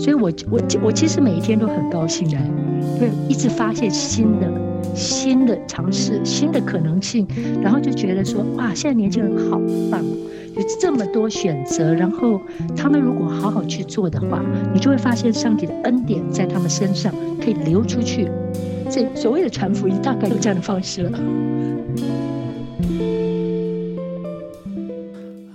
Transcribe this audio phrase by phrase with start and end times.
[0.00, 2.38] 所以我我我其实每一天都很高兴的，
[2.98, 4.50] 会一直发现新的
[4.94, 7.28] 新的尝试、新的可能性，
[7.60, 9.60] 然后就觉得说哇，现在年轻人好
[9.90, 12.40] 棒，有这么多选择，然后
[12.74, 14.42] 他们如果好好去做的话，
[14.72, 18.26] 你就会发现上帝的恩典在他们身上可以流出去。
[18.90, 21.20] 这所谓的传福音，大概有这样的方式了。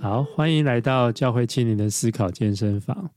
[0.00, 3.10] 好，欢迎来到教会青年的思考健身房。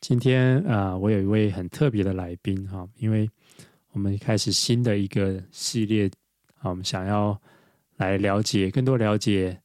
[0.00, 3.28] 今天啊、呃，我有一位很特别的来宾哈，因为
[3.92, 6.10] 我们开始新的一个系列
[6.60, 7.38] 啊，我们想要
[7.96, 9.60] 来了解更多了解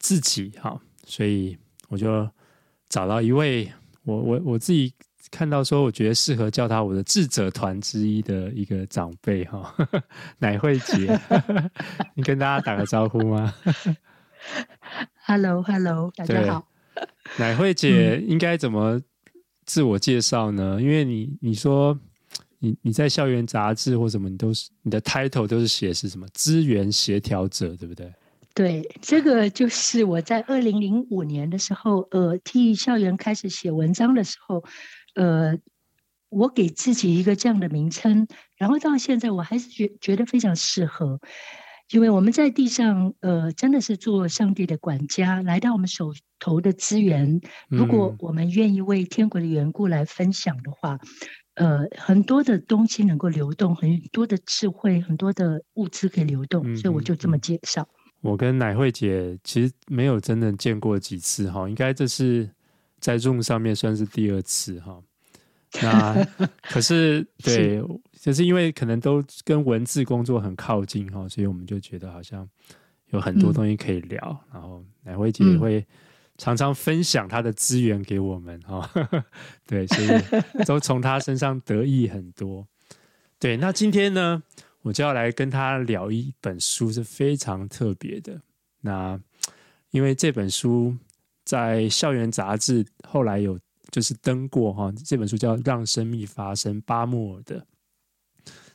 [0.00, 1.56] 自己哈，所以
[1.88, 2.28] 我就
[2.88, 3.70] 找到一位
[4.02, 4.92] 我我我自己
[5.30, 9.72] 看到说，我觉得适合叫他我的智者团之一的一个长辈哈，
[10.38, 11.18] 乃慧姐，
[12.14, 13.54] 你跟大家打个招呼吗？
[15.24, 16.68] Hello，Hello，hello, 大家好。
[17.38, 19.00] 乃慧姐应该怎么
[19.72, 20.78] 自我介绍呢？
[20.78, 21.98] 因为你你说
[22.58, 28.12] 你你在校园杂志或什么，你都是你的 title 都是写是什么资源协调者，对不对？
[28.52, 34.62] 对，这个就是我在二零零五年的时候，呃，替校园开始写文章的时候，
[35.14, 35.56] 呃，
[36.28, 41.18] 我给自己一个这样的名称，然后到现在我还是觉觉得非常适合。
[41.92, 50.98] 因为我们在地上，呃，真的是做上帝的管家，来到我们手头的资源，如果我们愿意为天国的缘故来分享的话，
[51.54, 57.86] 呃，很多的东西能够流动，很多的智慧，很多的物资可以流动，嗯、所以我就这么介绍。
[58.22, 62.48] 我跟乃慧姐其实没有真的见过几次哈，应该这是
[63.00, 64.98] 在 Zoom 上面算是第二次哈。
[65.80, 66.22] 那
[66.60, 67.86] 可是对，是
[68.20, 72.46] 就是因为可能都跟文字工作很靠近哈，所以我们就觉得好像
[73.08, 74.20] 有很多东西可以聊。
[74.20, 75.86] 嗯、然后乃慧姐也会
[76.36, 79.24] 常常分享她的资源给我们哈，嗯、
[79.66, 82.68] 对，所以都从她身上得益很多。
[83.38, 84.42] 对，那今天呢，
[84.82, 88.42] 我就要来跟她聊一本书，是非常特别的。
[88.82, 89.18] 那
[89.90, 90.94] 因为这本书
[91.44, 93.58] 在校园杂志后来有。
[93.92, 97.64] 就是登过哈，这本书叫《让生命发生》，巴莫尔的。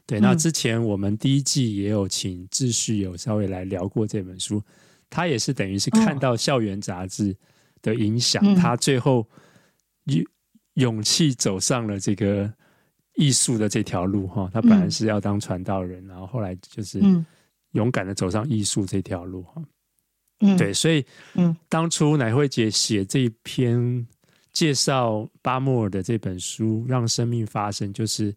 [0.05, 4.61] 对，那之前我们第一季也有请秩序有稍微来聊过这本书，
[5.09, 7.35] 他也是等于是看到校园杂志
[7.81, 9.27] 的影响，他最后
[10.05, 10.23] 勇
[10.75, 12.53] 勇气走上了这个
[13.15, 14.47] 艺术的这条路哈。
[14.53, 17.01] 他本来是要当传道人，然后后来就是
[17.71, 19.61] 勇敢的走上艺术这条路哈。
[20.57, 21.03] 对，所以
[21.67, 24.07] 当初乃慧姐写这一篇。
[24.57, 28.35] 介绍巴莫尔的这本书《让生命发生》，就是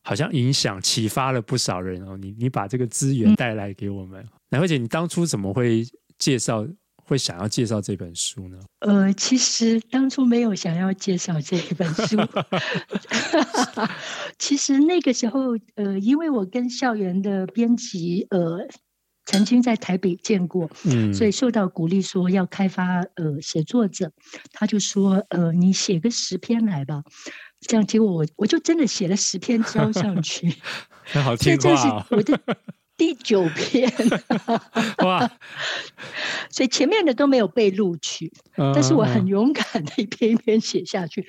[0.00, 2.16] 好像影响、启发了不少人哦。
[2.16, 5.84] 你你把这个资源带来给我们，乃慧姐，你当初怎么会
[6.16, 6.64] 介绍、
[6.94, 8.56] 会想要介绍这本书呢？
[8.86, 12.16] 呃，其实当初没有想要介绍这一本书。
[14.38, 18.68] 其实那个时候，呃，因为我跟校园的编辑，呃。
[19.24, 24.12] 曾经在台北见过，嗯，所以受到鼓励说要开发呃写作者，
[24.52, 27.02] 他就说呃你写个十篇来吧，
[27.60, 30.54] 这样结果我我就真的写了十篇交上去，
[31.04, 31.36] 很好。
[31.36, 32.40] 听话，这是我的
[32.96, 33.90] 第九篇，
[35.04, 35.30] 哇，
[36.50, 41.26] 所以前面的都没有被录取，但是我很勇敢的一篇一篇写下去。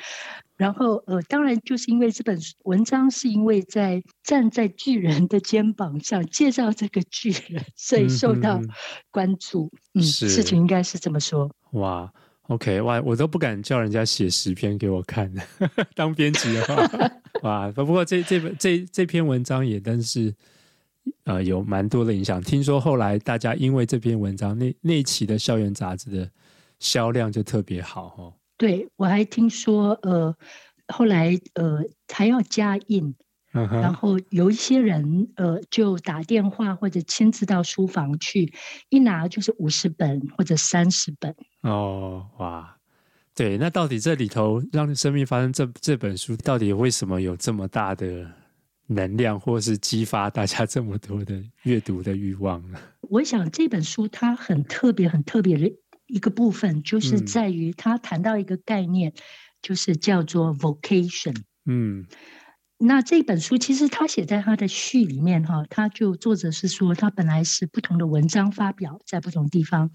[0.55, 8.61] 然后，呃，当然就是因为这本文章是因为在站在巨人的肩膀上介绍这个巨人，所以受到
[9.09, 9.71] 关注。
[9.93, 11.49] 嗯，嗯事情应该是这么说。
[11.71, 12.09] 哇
[12.49, 15.33] ，OK，哇，我都不敢叫人家写十篇给我看，
[15.95, 20.33] 当编辑的话， 哇，不过这这本这这篇文章也但是
[21.25, 22.41] 呃有蛮多的影响。
[22.41, 26.29] 听说后来大家因为这篇文章，那那期的校园杂志的
[26.79, 28.33] 销量就特别好哈。
[28.57, 30.35] 对，我还听说，呃，
[30.87, 31.83] 后来呃
[32.13, 33.13] 还要加印
[33.53, 33.67] ，uh.
[33.81, 38.53] 然后有一些人呃就打电话或者亲自到书房去，
[38.89, 41.35] 一拿就是五十本或者三十本。
[41.61, 42.77] 哦，oh, 哇，
[43.35, 48.29] 对，那到底这里头让生命发生这这本书，到底为什么有这么大的
[48.93, 52.79] 能量，或是激发大家这么多的阅读的欲望呢？
[53.01, 55.71] 我想这本书它很特别，很特别的。
[56.05, 59.21] 一个部分就是在于它谈到一个概念，嗯、
[59.61, 61.35] 就是叫做 vocation。
[61.65, 62.05] 嗯，
[62.79, 69.89] 那这本书其实他写在他的序里面哈，他就作者是说他本来是不同的文章发表在不同地方，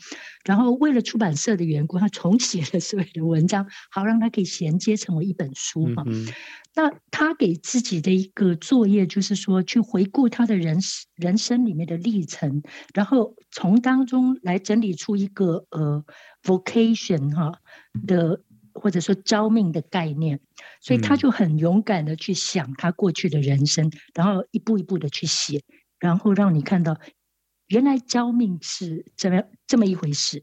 [0.44, 6.02] 然后为了出版社的缘故，他重写了所有的文章，好让他可以衔接成为一本书哈。
[6.06, 6.26] 嗯
[6.74, 10.78] 那他给自己的一个作业，就是说去回顾他的人
[11.16, 12.62] 人生里面的历程，
[12.94, 16.04] 然后从当中来整理出一个呃
[16.44, 17.52] vocation 哈
[18.06, 18.40] 的
[18.74, 20.38] 或者说招命的概念，
[20.80, 25.62] 所以他就很勇敢的去想他过去的人生，嗯、然后一步一步的去写，
[25.98, 26.98] 然后让你看到
[27.66, 30.42] 原来招命是怎么样这么一回事。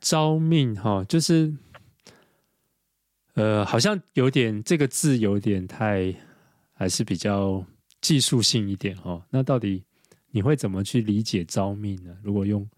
[0.00, 1.54] 招命哈，就是
[3.34, 6.14] 呃，好像有点这个字有点太
[6.72, 7.64] 还是比较
[8.00, 9.26] 技术性一点哈。
[9.30, 9.84] 那到底
[10.30, 12.16] 你会怎么去理解招命呢？
[12.22, 12.68] 如果用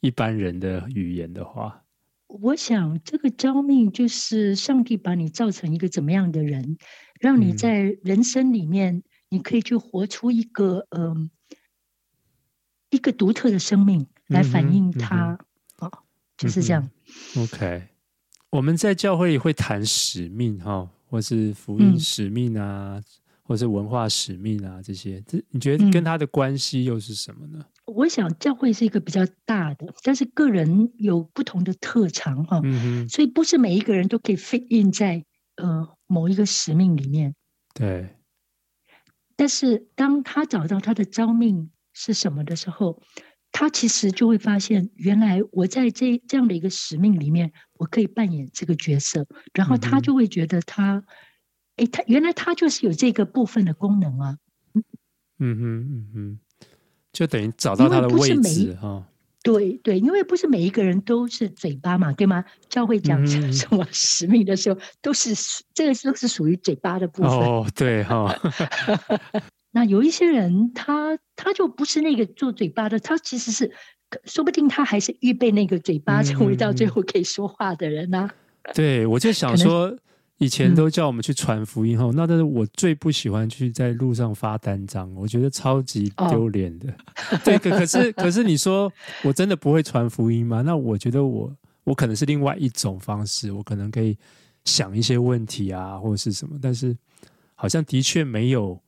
[0.00, 1.82] 一般人的语言的话？
[2.26, 6.76] 我想，这个招命就是上帝把你造成一个怎么样的人，
[7.20, 11.30] 让你在人生里面，你可以去活出一个嗯、呃，
[12.90, 15.38] 一个独特的生命来反映他，嗯
[15.82, 15.98] 嗯、哦，
[16.36, 16.90] 就是这样。
[17.36, 17.88] 嗯、OK，
[18.50, 22.98] 我们在教会里会谈使命哈，或是福音使命啊。
[22.98, 23.04] 嗯
[23.48, 27.64] 或是文化使命啊，这些，这你觉得跟他的关系又是什么呢？
[27.86, 35.24] 嗯，我想教会是一个比较大的，但是个人有不同的特长哈，嗯，所以不是每一个人都可以 fit in 在
[35.56, 37.34] 呃某一个使命里面。
[37.74, 38.10] 对。
[39.36, 43.02] 但是当他找到他的招命是什么的时候，
[43.52, 51.04] 他其实就会发现，原来我在这这样的一个使命里面，我可以扮演这个角色，然后他就会觉得他。
[51.76, 54.38] 哎，他原来他就是有这个部分的功能啊！
[55.38, 56.40] 嗯哼嗯哼，
[57.16, 59.02] 就等于找到他的位置哈。
[59.42, 62.44] 对对，因为不是每一个人都是嘴巴嘛，对吗？
[62.68, 65.30] 教会讲 什么使命的时候，嗯、都是
[65.72, 67.30] 这个都是属于嘴巴的部分。
[67.30, 68.38] 哦，对哈。
[69.72, 73.72] 那有一些人，他他就不是那个做嘴巴的，他其实是
[74.24, 78.34] 说不定他还是预备那个嘴巴，成为到最后可以说话的人呢、啊
[78.64, 78.74] 嗯。
[78.74, 79.96] 对，我就想说。
[80.38, 86.90] 以前都叫我们去传福音哈，嗯、那但是我最不喜欢去在路上发单张，我觉得超级丢脸的。
[86.90, 88.92] 哦、对，可可是 可是你说
[89.24, 90.60] 我真的不会传福音吗？
[90.60, 91.50] 那我觉得我
[91.84, 94.16] 我可能是另外一种方式，我可能可以
[94.64, 96.94] 想一些问题啊，或者是什么，但是
[97.54, 98.78] 好像的确没有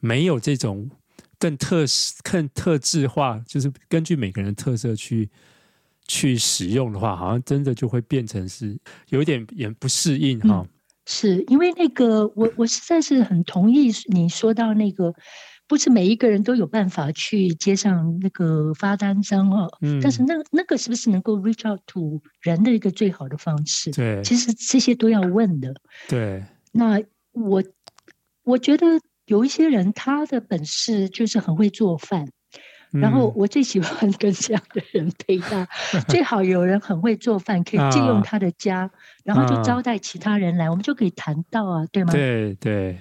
[0.00, 0.90] 没有这种
[1.38, 1.84] 更特
[2.24, 5.30] 更特质化，就是根据每个人的特色去。
[6.08, 8.76] 去使用的话，好像真的就会变成是
[9.10, 10.68] 有一点也不适应哈、嗯。
[11.06, 15.14] 是因为那个，我我实在是很同意你说到那个，
[15.66, 19.68] 不是每一个人都有办法去接上那个发单张哦。
[19.80, 20.00] 嗯。
[20.02, 23.90] 但是那那个是不是能够 reach out to 人的一个最好的方式？
[23.92, 24.22] 对。
[24.22, 25.74] 其实这些都要问的。
[26.08, 26.44] 对。
[26.72, 27.00] 那
[27.32, 27.62] 我
[28.44, 28.86] 我觉得
[29.26, 32.28] 有一些人他的本事就是很会做饭。
[32.92, 38.90] 然后我最喜欢 跟这样的人配搭，嗯、最好有人很会做饭，可以借用他的家，啊、
[39.24, 42.12] 然后就招待其他人来，啊、我们就可以谈到啊，对吗？
[42.12, 43.00] 对对。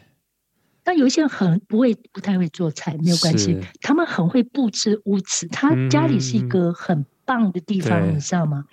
[0.84, 8.64] 但有一些人很不会，不太会做菜，没有关系，他们很会布置屋子，他家里是一个很棒的地方，嗯、你知道吗？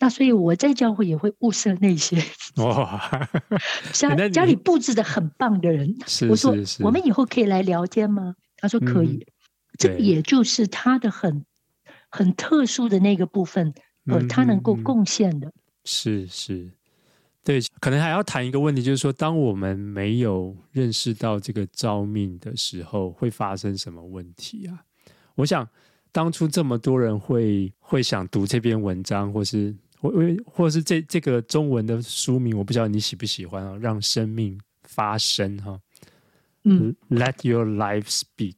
[0.00, 2.16] 那所以我在教会也会物色那些
[4.32, 5.96] 家里布置的很棒的人。
[6.08, 8.34] 是我说，我们以后可以来聊天吗？
[8.56, 9.24] 他说可以。
[9.24, 9.26] 嗯
[9.78, 11.44] 这也就是他的很
[12.10, 13.74] 很特殊的那个部分，
[14.06, 15.52] 呃，他能够贡献的。
[15.84, 16.70] 是是，
[17.42, 24.82] 对，可能还要谈一个问题，就是说，当我们没有认识到这个召命的时候，会发生什么问题啊？
[25.34, 25.68] 我想，
[26.12, 30.12] 当初这么多人会会想读这篇文章，或是或
[30.46, 33.76] 或是这这个中文的书名，我不知道你喜不喜欢啊？
[33.76, 35.78] 让生命发声，哈，
[36.62, 38.54] 嗯，Let your life speak。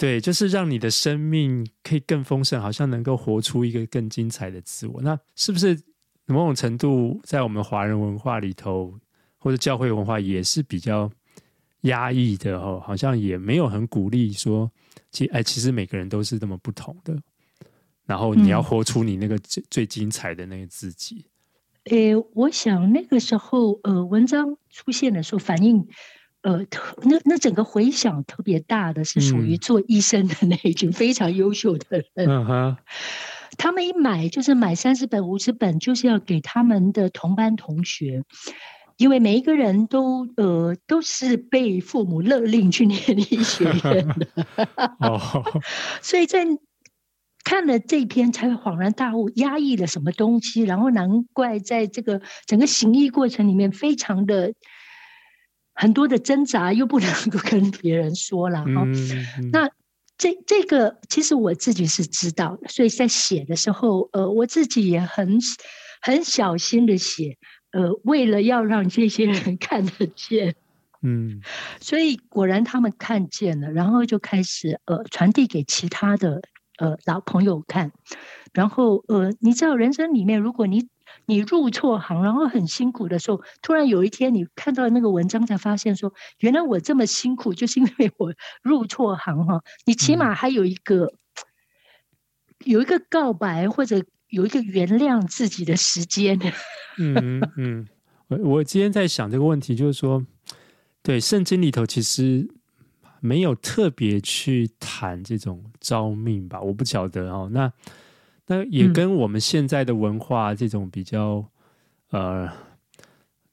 [0.00, 5.02] 对，就是让你的生命可以更丰盛，好像能够活出一个更精彩的自我。
[5.02, 5.78] 那是不是
[6.24, 8.98] 某种程度在我们华人文化里头，
[9.36, 11.10] 或者教会文化也是比较
[11.82, 12.82] 压抑的哦？
[12.82, 14.72] 好像也没有很鼓励说，
[15.10, 17.14] 其实哎，其实每个人都是这么不同的。
[18.06, 21.26] 然后你要活出你那个最最精彩的那个自己。
[21.90, 25.86] 诶、嗯，我想那个时候，呃，文章出现的时候，反应。
[26.42, 32.76] 呃，特那那整个回响特别大的是属于做医生的那一群非常优秀的人，嗯哼，
[33.58, 38.22] 他们一买就是买三十本五十本，就是要给他们的同班同学，
[38.96, 44.26] 因为每一个人都呃都是被父母勒令去念医学院的，
[45.00, 45.20] 哦，
[46.00, 46.46] 所以在
[47.44, 54.54] 看了这篇才恍然大悟，压抑了什么东西，然后难怪在这个整个行医过程里面非常的。
[55.80, 58.84] 很多的挣扎又不能够跟别人说了哈，
[59.50, 59.70] 那
[60.18, 65.38] 这这个其实我自己是知道的，所以在写的时候，呃，我自己也很
[66.02, 67.38] 很小心的写，
[67.72, 70.54] 呃，为了要让这些人看得见，
[71.00, 71.40] 嗯，
[71.80, 76.42] 所以果然他们看见了，然后就开始呃传递给其他的
[76.76, 77.90] 呃老朋友看，
[78.52, 80.88] 然后呃，你知道人生里面，如果你
[81.26, 89.62] 你入错行，然后很辛苦的时候，突然有一天你看到那个文章，才发现说，原来我这么辛苦，就是因为我入错行哈。
[89.84, 91.12] 你起码还有一个、嗯、
[92.64, 96.36] 有一个告白，或者有一个原谅自己的时间。
[96.98, 97.86] 嗯嗯，
[98.26, 100.26] 我我今天在想这个问题，就是说，
[101.02, 102.48] 对圣经里头其实
[103.20, 106.60] 没有特别去谈这种召命吧？
[106.60, 107.48] 我不晓得哦。
[107.52, 107.72] 那。
[108.50, 111.36] 那也跟我们现在的文化这种比较，
[112.10, 112.52] 嗯、呃，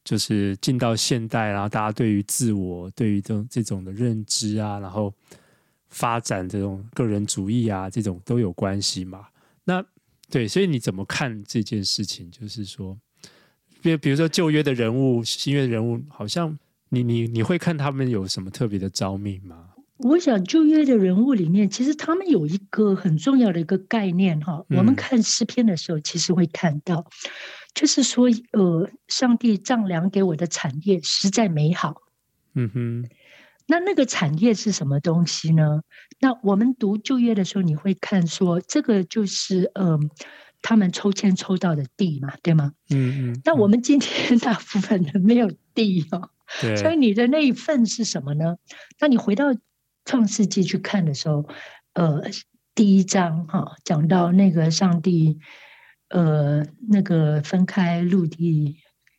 [0.03, 5.13] 就是进到现代，然后大家对于自我、对于这种这种的认知啊，然后
[5.89, 9.27] 发展这种个人主义啊，这种都有关系嘛。
[9.63, 9.85] 那
[10.31, 12.31] 对，所以你怎么看这件事情？
[12.31, 12.97] 就是说，
[13.83, 16.57] 比比如说旧约的人物、新约的人物，好像
[16.89, 19.69] 你你你会看他们有什么特别的招命吗？
[19.99, 24.63] 我想旧约的人物里面，其实他们有一个很重要的一个概念哈。
[24.69, 27.09] 我们看诗篇的时候，其实会看到，
[27.73, 32.03] 就是说，呃，上帝丈量给我的产业实在美好。
[32.53, 33.09] 嗯哼。
[33.65, 35.81] 那那个产业是什么东西呢？
[36.19, 39.99] 那我们读旧约的时候，你会看说，这个就是呃，
[40.61, 42.71] 他们抽签抽到的地嘛，对吗？
[42.91, 43.41] 嗯嗯。
[43.43, 46.29] 那我们今天 大部分人没有地哦，
[46.77, 48.57] 所以你的那一份是什么呢？
[48.99, 49.47] 那你回到。
[50.07, 51.45] 创世纪去看的时候，
[51.91, 52.21] 呃，
[52.73, 55.37] 第一章哈讲到那个上帝，
[56.07, 58.77] 呃，那个分开陆地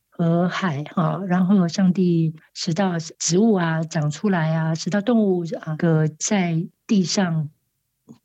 [0.09, 7.51] 和海哈，然后上帝使到植物啊长出来啊，使到动物啊个在地上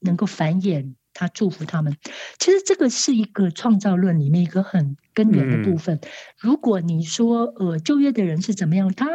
[0.01, 1.95] 能够繁衍，他祝福他们。
[2.39, 5.97] 其实这个是一个创造论里面一个很根源的部分。
[5.97, 9.07] 嗯、如果你说呃旧约的人是怎么样，他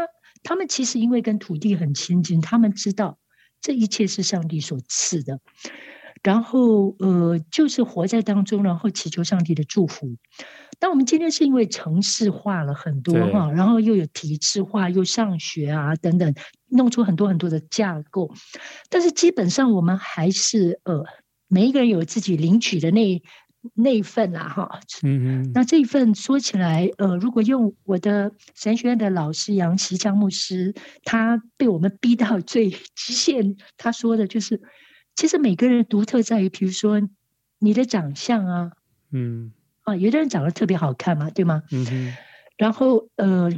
[0.43, 3.17] 他们其实因为跟土地很亲近，他们知道。
[3.61, 5.39] 这一切是上帝所赐的，
[6.23, 10.15] 然后呃，就是活在当中，然后祈求上帝的祝福。
[10.79, 16.33] 但我们今天是因为城市化了很多哈，然后又有体制化，又上学啊等等，
[16.69, 18.33] 弄出很多很多的架构。
[18.89, 21.03] 但是基本上我们还是呃，
[21.47, 23.21] 每一个人有自己领取的那。
[23.73, 30.73] 那一份啦，哈，嗯嗯，那这一份说起来，呃，如果用我的神学院的老师杨锡强牧师，
[31.03, 34.61] 他被我们逼到最极限，他说的就是，
[35.15, 37.01] 其实每个人独特在于，比如说
[37.59, 38.71] 你的长相啊，
[39.11, 39.51] 嗯，
[39.83, 41.63] 啊，有的人长得特别好看嘛，对吗？
[41.71, 42.13] 嗯哼，
[42.57, 43.49] 然后呃，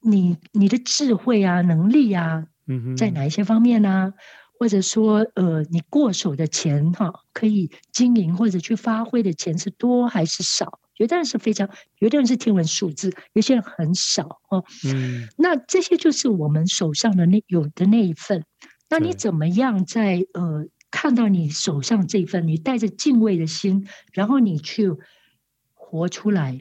[0.00, 4.14] 你你的智慧啊，能力啊，嗯，在哪一些方面呢、啊？
[4.62, 10.78] 或者说，呃，你过手的钱哈，可以经营或者去发挥的钱是多还是少？
[10.98, 14.64] 有的人是非常，有的人是天文数字，有些人很少哦。
[14.84, 18.44] 嗯，那这些就是我们手上的那有的那一份。
[18.88, 24.92] 那你怎么样在呃看到你手上这份，你带着敬畏的心，然后你去
[25.74, 26.60] 活出来？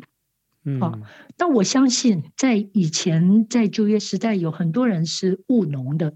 [0.79, 0.99] 好，
[1.39, 6.13] 那我相信，在以前在旧约时代，有很多人是务农的。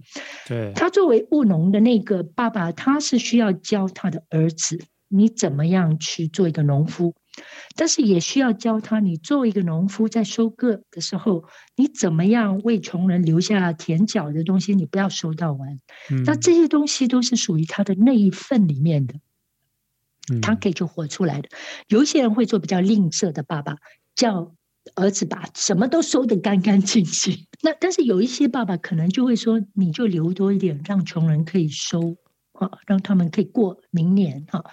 [0.48, 7.16] 对，他作为务农的那个爸爸，他是需要教他的儿子，你怎么样去做一个农夫，
[7.75, 15.80] 但是也需要教他，你作为一个农夫，在收割的时候，你怎么样为穷人留下田角的东西，你不要收到完。
[16.12, 19.16] 嗯，那这些东西都是属于他的那一份里面的，
[20.44, 21.50] 他可以就活出来的。
[21.88, 23.78] 有一些人会做比较吝啬的爸爸。
[24.15, 24.55] 叫
[24.95, 27.45] 儿子把什么都收得干干净净。
[27.62, 32.15] 那但是有一些爸爸可能就会说，你就留多一点，让穷人可以收
[32.53, 34.63] 啊，让他们可以过明年哈。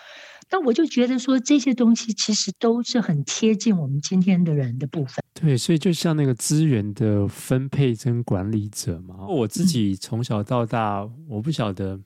[0.51, 5.25] 那我就觉得说，这些东西其实都是很贴近我们今天的人的部分。
[5.33, 9.27] 对，所以就像那个资源的分配跟管理者嘛。
[9.27, 11.99] 我自己从小到大，我不晓得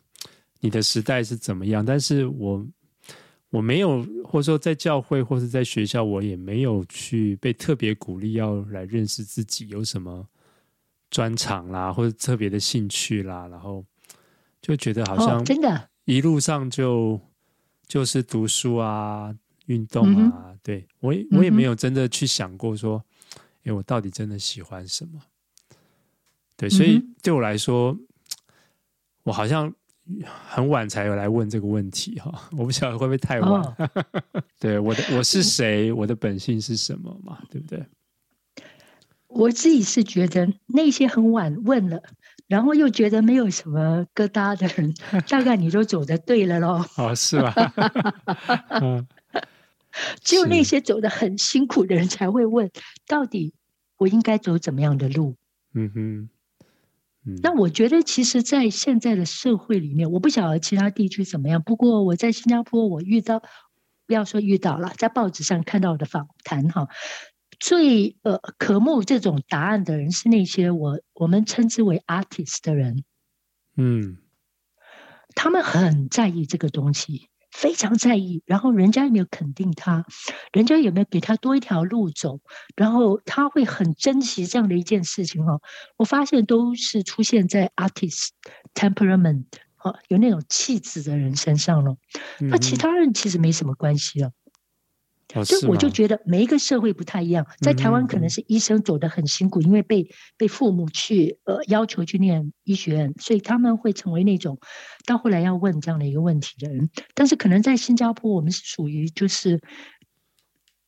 [0.60, 2.64] 你的时代是怎么样，但是我。
[3.50, 10.28] 我没有，或者说在教会或是在学校，我也没有去被特别鼓励要来认识自己有什么
[11.10, 13.84] 专长啦，或者特别的兴趣啦，然后
[14.60, 17.18] 就觉得好像真的，一路上就
[17.86, 19.34] 就是读书啊、
[19.66, 23.02] 运动啊，对，我也我也没有真的去想过说，
[23.62, 25.22] 哎，我到底真的喜欢什么？
[26.56, 27.96] 对，所以对我来说，
[29.22, 29.72] 我好像。
[30.46, 33.50] 很晚才有来问这个问题哈，我不晓得会不会太晚。
[33.50, 33.76] 哦、
[34.60, 37.38] 对，我的我是谁，我的本性是什么嘛？
[37.50, 37.84] 对不对？
[39.26, 42.00] 我自己是觉得那些很晚问了，
[42.46, 44.94] 然后又觉得没有什么疙瘩的人，
[45.28, 46.84] 大概你都走的对了喽。
[46.96, 47.52] 哦，是吧？
[48.80, 49.06] 嗯、
[50.22, 52.70] 只有那些走的很辛苦的人才会问，
[53.06, 53.52] 到底
[53.98, 55.34] 我应该走怎么样的路？
[55.74, 56.30] 嗯哼。
[57.42, 61.60] 那我觉得，其实，在现在的社会里面，我不晓得其他地区怎么样。
[61.62, 63.42] 不过我在新加坡，我遇到
[64.06, 66.88] 不要说遇到了，在报纸上看到的访谈哈，
[67.58, 73.02] 最呃渴慕这种答案的人是那些我我们称之为 artist 的人，
[73.76, 74.18] 嗯，
[75.34, 77.28] 他们很在意这个东西。
[77.56, 80.04] 非常在意，然后人家有没有肯定他，
[80.52, 82.40] 人家有没有给他多一条路走，
[82.76, 85.62] 然后他会很珍惜这样的一件事情哦。
[85.96, 88.28] 我发现都是出现在 artist
[88.74, 89.44] temperament
[89.82, 91.96] 哦，有那种气质的人身上了。
[92.40, 94.22] 那其他人其实没什么关系
[95.40, 95.44] 了。
[95.44, 104.58] 所以我就觉得每一个社会不太一样，在台湾可能是医生走得很辛苦，因为被被父母去呃要求去念医学院，所以他们会成为那种
[105.04, 106.90] 到后来要问这样的一个问题的人。
[107.14, 109.60] 但是可能在新加坡，我们是属于就是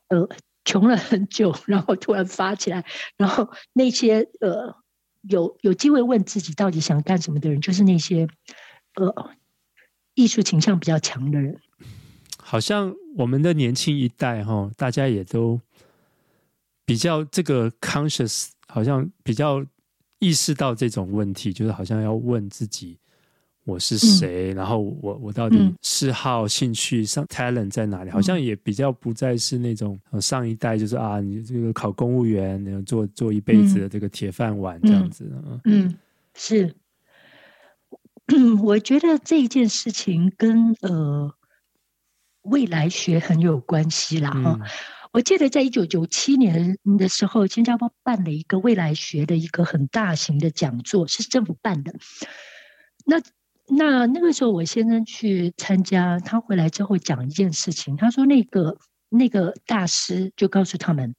[0.09, 0.29] 呃
[0.65, 2.85] 穷了很久，然后突然发起来，
[3.17, 4.77] 然后那些呃
[5.23, 8.29] 有有机会问自己到底想干什么的人，就是那些
[8.95, 9.31] 呃
[10.15, 11.61] 艺术倾向比较强的人。
[12.51, 15.61] 好像我们的年轻一代哈，大家也都
[16.87, 19.63] 比较这个 conscious，好像比较
[20.19, 22.99] 意识到这种问题，就是好像要问自己
[23.67, 28.11] 我是谁，嗯、然后我我到底嗜好、嗯、兴趣上 talent 在哪里？
[28.11, 35.31] 好像也比较不再是那种上一代就是啊，你这个考公务员，你要做做一辈子的这个铁饭碗这样子。
[35.45, 35.99] 嗯，嗯，
[36.35, 36.75] 是，
[38.63, 41.35] 我觉得这一件事情跟呃。
[42.51, 44.59] 未来学很有关系啦哈，
[45.13, 51.95] 我记得在一九九七年的时候，新加坡办了一个未来学的一个很大型的讲座，是政府办的。
[53.05, 53.21] 那
[53.67, 58.79] 那那个时候，我先生去参加，他回来之后讲一件事情，他说那个
[59.09, 61.15] 那个大师就告诉他们，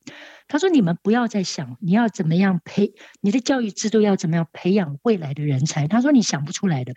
[0.47, 6.93] 他说你们不要再想你要怎么样培你的教育制度要怎么样培养未来的人才，他说你想不出来的。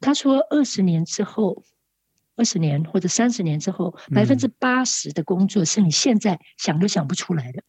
[0.00, 1.64] 他说二十年之后。
[2.36, 7.62] 二十年或者三十年之后，百分之八十的工作是你现在想都想不出来的。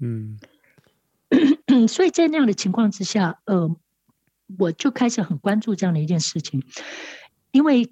[0.00, 0.38] 嗯，
[1.88, 3.76] 所以在那样的情况之下，呃，
[4.58, 6.62] 我就开始很关注这样的一件事情，
[7.50, 7.90] 因为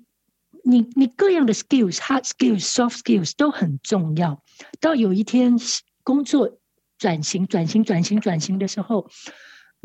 [0.64, 4.42] 你你各样的 skills，hard skills，soft skills 都很重要。
[4.81, 5.57] 到有一天
[6.03, 6.59] 工作
[6.98, 9.11] 转型、转型、转型、转型的时候。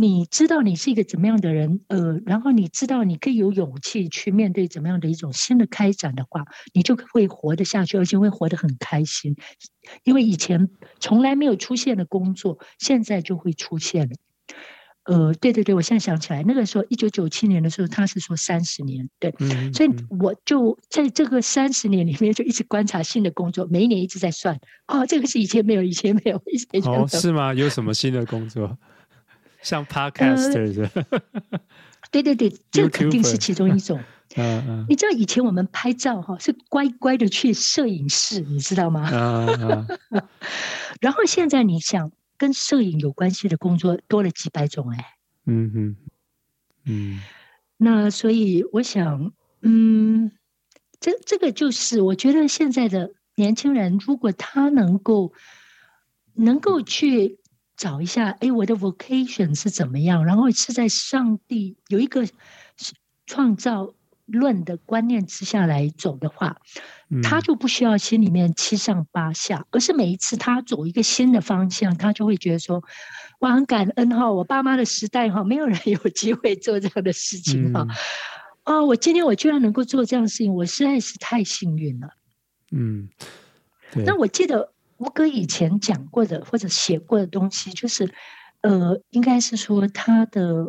[0.02, 9.36] 你知道你是一个怎么样的人，呃，然后你知道你可以有勇气去面对怎么样的一种新的开展的话，你就会活得下去，而且会活得很开心。
[10.06, 10.70] 因为以前
[11.02, 14.16] 从来没有出现的工作，现在就会出现了。
[15.04, 24.58] 呃，对对对，我现在想起来，那个时候一九九七年的时候，他是说三十年，对，嗯嗯，所以我就在这个三十年里面就一直观察新的工作，每一年一直在算，
[24.88, 27.04] 哦，这个是以前没有，以前没有，以前没有。
[27.04, 27.54] 哦，是吗？
[27.54, 28.78] 有什么新的工作？
[29.62, 30.90] 像 podcaster 的、
[31.52, 31.60] 呃，
[32.12, 34.00] 对对对，这个肯定是其中一种。
[34.38, 39.10] 嗯嗯，你知道以前我们拍照哈是乖乖的去摄影室，你知道吗？
[39.12, 40.28] 嗯嗯、
[41.02, 45.04] 然后现在你想跟摄影有关系的工作多了几百种哎。
[45.46, 45.96] 嗯嗯
[46.86, 47.22] 嗯。
[47.78, 50.32] 那所以我想，嗯，
[51.00, 55.34] 这这个就是我觉得现在的年轻人，如果他能够
[56.36, 57.40] 能够去。
[57.80, 60.26] 找一下，哎，我的 vocation 是怎么样？
[60.26, 62.28] 然后是在上帝有一个
[63.26, 63.94] 创造
[64.26, 66.58] 论的观念之下来走的话，
[67.10, 72.84] 嗯、他就不需要心里面七上八下，而是每一次他走一个新的方向，他就会觉得说，
[73.40, 77.88] 我很感恩哈，我爸妈的时代哈，没有人有机会做这样的事情哈，
[78.66, 82.10] 嗯、哦，我今天我居然能够做这样的事情，我实在是太幸运了。
[82.74, 83.08] 嗯，
[84.06, 84.74] 那我记得。
[85.00, 88.14] 吴哥以前讲过的或者写过的东西，就是，
[88.62, 90.66] 呃，应该是说他的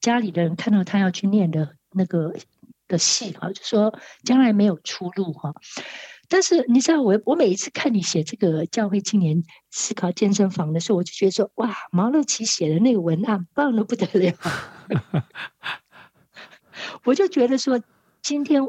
[0.00, 2.34] 家里的人看到他要去念的那个
[2.88, 5.52] 的戏哈，就说将来没有出路哈。
[6.28, 14.34] 但是你知道我，我每一次看你写这个教会青年思考健身房的时候，我就觉得说，哇，毛乐奇写的那个文案棒的不得了。
[17.04, 17.80] 我就觉得说，
[18.22, 18.62] 今天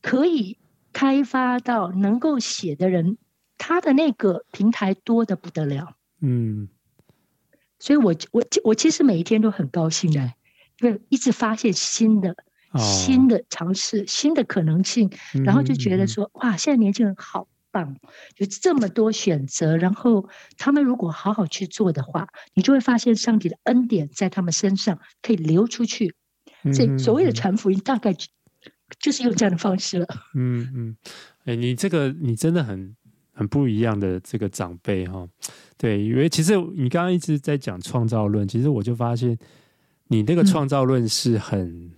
[0.00, 0.58] 可以
[0.90, 3.18] 开发到能够写的人。
[3.62, 6.66] 他的那个平台多的不得了，嗯，
[7.78, 10.32] 所以我我我其实每一天都很高兴的，
[10.80, 12.34] 因为一直发现新的、
[12.70, 15.10] 哦、新的尝试、新的可能性，
[15.44, 17.98] 然后就觉得说、嗯、哇，现在年轻人好棒，
[18.38, 26.14] 有这么多选择，然后他们如果好好去做的话，你就会发现上帝的恩典在他们身上可以流出去。
[26.72, 28.16] 所以所谓的传福音，大概
[28.98, 30.06] 就是用这样的方式了。
[30.34, 30.96] 嗯嗯，
[31.44, 32.96] 哎、欸，你这个你真的很。
[33.40, 35.26] 很不一样的这个长辈哈，
[35.78, 39.34] 对，因为其实你刚刚一直在讲创造论，其实我就发现
[40.08, 41.90] 你那个创造论是很、嗯、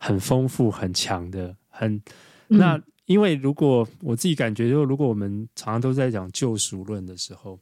[0.00, 2.02] 很丰富、很强的，很
[2.48, 2.76] 那
[3.06, 7.56] 因为如果我自己感觉，就如果我们常常都在讲救赎论的时候，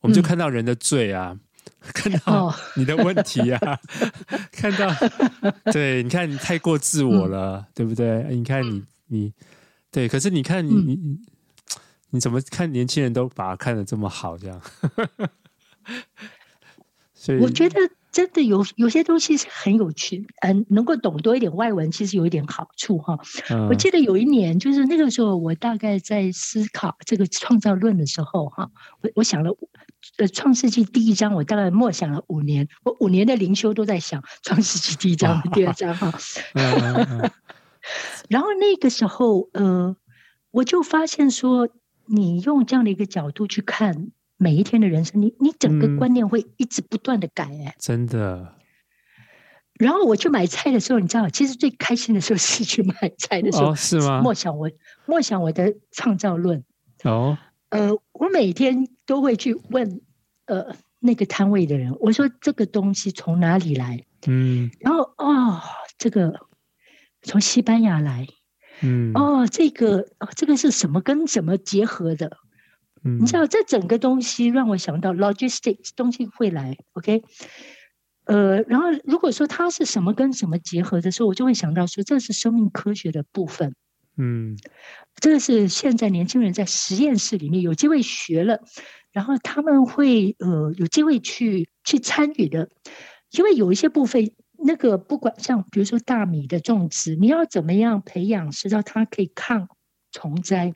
[0.00, 1.40] 我们就看到人的罪啊，嗯、
[1.92, 3.78] 看到你的问题啊，哦、
[4.50, 4.90] 看到
[5.70, 8.24] 对，你看你太过自我了，嗯、对不对？
[8.30, 9.32] 你看你你
[9.90, 11.18] 对，可是你看你你、嗯、
[12.10, 14.60] 你怎么看年轻人都把它看得这么好，这样？
[17.14, 17.78] 所以我觉得。
[18.12, 23.18] 真的有有些东西是很有趣，嗯，能够懂多一点外文，其实有一点好处哈。
[23.50, 28.70] 嗯、我记得有一年，就是那个时候，我大概在思考这个创造论的时候哈，
[29.02, 29.54] 我我想了，
[30.16, 36.10] 呃，创世纪第一章，我大概默想了五年，我五年的灵修都在想创世纪第一章、 第二章哈。
[38.30, 39.94] 然后那个时候，呃，
[40.52, 41.68] 我就发现说，
[42.06, 44.10] 你用这样的一个角度去看。
[44.38, 48.52] 每一天的人生，你你整个观念会一直不断的改哎、欸，真的。
[49.78, 54.20] 然后我去买菜的时候，你知道，其实最开心的时候是去买菜的时候，哦、是吗？
[54.20, 54.70] 默想我
[55.06, 56.62] 默想我的创造论
[57.04, 57.38] 哦。
[57.70, 60.02] 呃，我每天都会去问
[60.44, 64.04] 呃那个摊位的人，我说这个东西从哪里来？
[64.26, 65.62] 嗯，然后哦，
[65.96, 66.40] 这个
[67.22, 68.26] 从西班牙来，
[68.82, 72.36] 嗯，哦，这个哦，这个是什么跟什么结合的？
[73.04, 77.22] 嗯你知道，这整个东西让我想到 logistics 东西会来，OK？
[78.24, 83.74] 呃，然后如果说它是什么跟什么结合的时候，我就会想到说，这是生命科学的部分。
[84.16, 84.56] 嗯，
[85.20, 88.60] 这个是现在年轻人在实验室里面有机会学了，
[89.12, 92.68] 然后他们会呃有机会去去参与的，
[93.30, 99.68] 因为有一些部分，那个不管像比如说大米的种植，你要怎么样培养，使到它可以抗
[100.12, 100.74] 虫灾。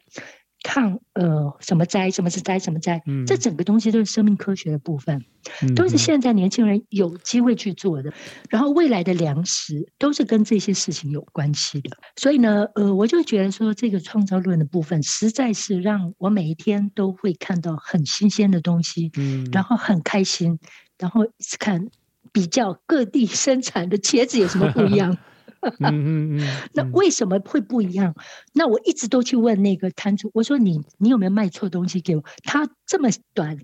[0.62, 3.00] 抗呃什么灾，什么是灾，什么灾？
[3.06, 5.24] 嗯，这整个东西都是生命科学的部分，
[5.62, 8.12] 嗯、都是现在年轻人有机会去做的。
[8.50, 11.96] 然后未来的粮食都是跟这些事情有关系的。
[12.16, 20.58] 所以呢，呃，我就觉得说，这个创造论的部分实在是让我每一天都会看到很新鲜的东西，嗯，然后很开心，
[20.98, 21.22] 然后
[21.58, 21.88] 看
[22.32, 25.12] 比较各地生产的茄子有什么不一样。
[25.12, 25.18] 嗯
[25.80, 28.14] 嗯嗯， 那为什么会不一样？
[28.54, 32.24] 那我一直都去问那个摊主，我说你你有没有卖错东西给我？
[32.44, 33.58] 他这么短，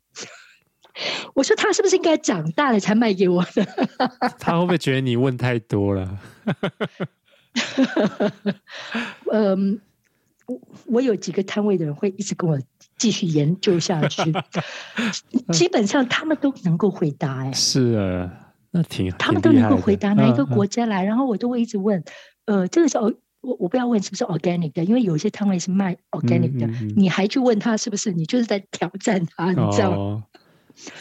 [1.34, 3.66] 我说他是不是应该长大了才卖给我的？
[4.38, 6.18] 他会不会觉得你问太多了？
[9.32, 9.80] 嗯，
[10.44, 12.60] 我我有几个摊位的人会一直跟我
[12.98, 14.22] 继续研究下去，
[15.50, 17.48] 基本上他们都能够回答、欸。
[17.48, 18.42] 哎，是啊。
[18.76, 22.04] 那挺，他们都能够回答哪一个国家来，然后我都会一直问，
[22.44, 30.24] 呃，这个时候我我不要问是不是 organic 的，因为有些摊位是卖 organic 的，你还去问他是不是，你就是在挑战他，你知道吗？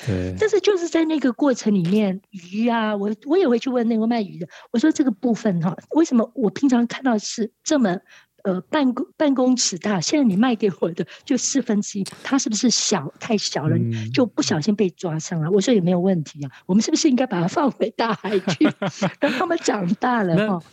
[0.06, 0.36] 对。
[0.40, 8.00] 但是就是在那个过程里面，鱼啊，我我也会去问那个卖鱼的，我说这个部分哈，为什么我平常看到是这么。
[8.46, 15.50] 呃，半公半公尺大，现在你卖给我的就四分之一，它是不是小太小了，嗯、就不小心被抓上了？
[15.50, 18.70] 我说也没有问题啊，我们是不是应该把它放回大海去，
[19.20, 20.36] 让他们长大了？
[20.48, 20.64] 哈，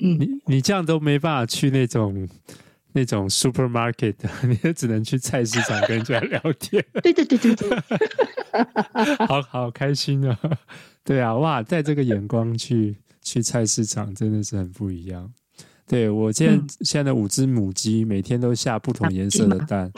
[0.00, 2.28] 嗯，你你这样都没办法去那种
[2.92, 4.14] 那种 supermarket，
[4.46, 6.84] 你也只能去菜市场跟人家聊天。
[7.02, 7.70] 对对对对对，
[9.26, 10.38] 好好开心啊！
[11.02, 15.32] 对啊，哇，带这个眼光去去菜市场，真的是很不一样。
[15.86, 19.90] 对，我现在、嗯、现在的五只母鸡每天都下不同颜色的蛋，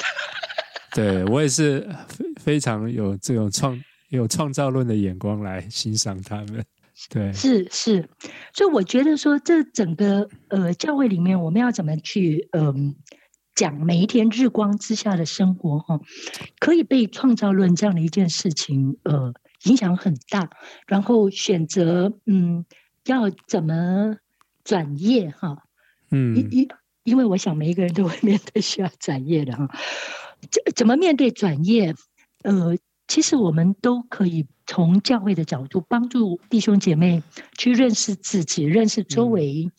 [0.93, 6.65] 对，我也是非非常有这种创有创造论的眼光来欣赏它们。
[7.11, 8.09] 对，是是，
[8.55, 12.95] 所以我觉得说，这整个呃教会里面，我们要怎么去嗯、呃、
[13.55, 16.01] 讲每一天日光之下的生活哈，
[16.59, 20.49] 可以被创造论这样的一件事情呃影响很大，
[20.87, 22.65] 然后选择嗯
[23.05, 24.17] 要怎么
[24.65, 25.65] 转业哈。
[26.11, 26.69] 嗯，因因
[27.05, 29.69] 因为我想每一个人都会面对需要转业的哈，
[30.51, 31.95] 怎怎么面对转业？
[32.43, 32.77] 呃，
[33.09, 37.23] 其实我们都可以从教会的角度帮助弟兄姐妹
[37.57, 39.71] 去认识自己，认识周围，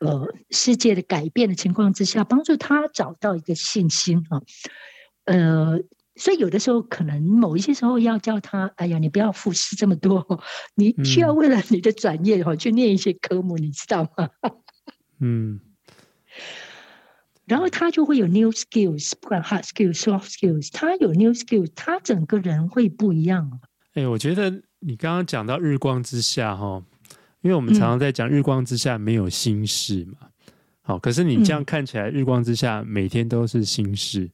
[0.00, 4.42] 呃，世界的改变的情况之下，帮助他找到一个信心啊。
[5.24, 5.78] 呃，
[6.14, 10.40] 所以有的时候可能某一些时候要叫他，哎呀，你不要付出这么多，
[10.76, 14.30] 你需要为了你的转业哈去念一些科目，你知道吗？
[15.20, 15.60] 嗯。
[17.46, 23.60] 然后他就会有 new skills，不管 hard skills、soft skills，他有 new skills，他整个人会不一样。
[23.94, 26.82] 哎、欸，我觉得你刚刚讲到日光之下哈，
[27.42, 30.28] 因为我们常常在讲日光之下没有心事嘛。
[30.82, 34.22] 好、嗯，可是你这样看起来，日光之下每天都是心事。
[34.22, 34.30] 嗯、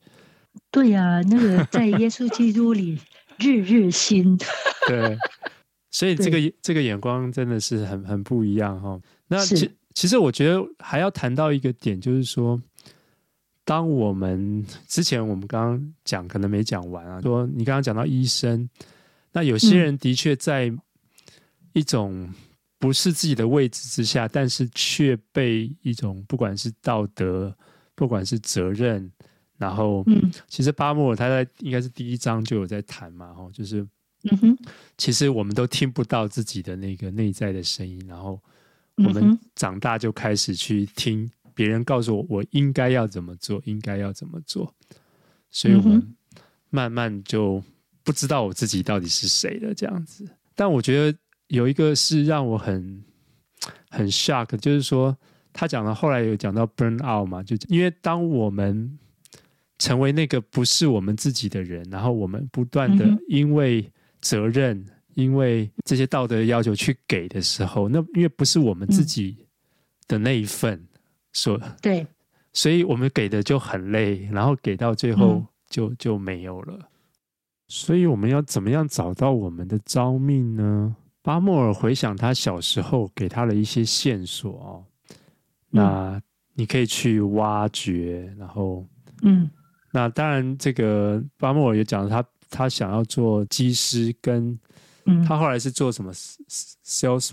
[0.70, 2.98] 对呀、啊，那个在耶稣基督里
[3.38, 4.38] 日日新。
[4.88, 5.18] 对，
[5.90, 8.98] 所以这个对这个眼光真的是很很不一样哈。
[9.28, 9.38] 那。
[9.94, 12.60] 其实我觉得还要谈到一个点，就是说，
[13.64, 18.68] 当我们之前我们刚刚讲可能没讲完啊，说你刚刚讲到医生，
[19.32, 20.72] 那有些人的确在
[21.72, 22.28] 一种
[22.78, 27.56] 不是自己的位置之下，但是却被一种不管是道德，
[27.94, 29.10] 不管是责任，
[29.56, 30.30] 然后，嗯。
[30.48, 33.86] 其实巴莫尔他在应该是第一章就有在谈嘛，吼，就是，
[34.30, 34.58] 嗯哼。
[34.98, 38.42] 其实我们都听不到自己的那个内在的声音，然后
[39.04, 41.30] 我们长大就开始去听。
[41.54, 44.74] 别人告诉我，我应该要怎么做，应该要怎么做，
[45.50, 46.14] 所以我们
[46.70, 47.62] 慢慢就
[48.02, 50.26] 不知道我自己到底是谁了，这样子。
[50.54, 53.04] 但我觉得有一个是让我很
[53.90, 55.14] 很 shock，就是说
[55.52, 58.98] 他讲了，后来有讲到 burn out 嘛，就因为当我们
[59.78, 69.36] 成为那个不是我们自己的人，然后我们不断的因为责任，因为这些道德要求去给的时候，那因为不是我们自己
[70.06, 70.82] 的那一份。
[71.34, 72.06] 所对，
[72.52, 76.78] 所以我们给的就很累，然后给到最后就、嗯、就没有了。
[77.68, 80.94] 所以我们要怎么样找到我们的招命呢？
[81.22, 84.84] 巴莫尔回想他小时候给他的一些线索哦，
[85.70, 86.20] 那
[86.52, 88.86] 你可以去挖掘，然后
[89.22, 89.50] 嗯，
[89.90, 94.58] 那当然这个巴莫尔也讲了他他想要做机师，跟
[95.26, 96.12] 他后来是做什么
[96.84, 97.30] ？sales。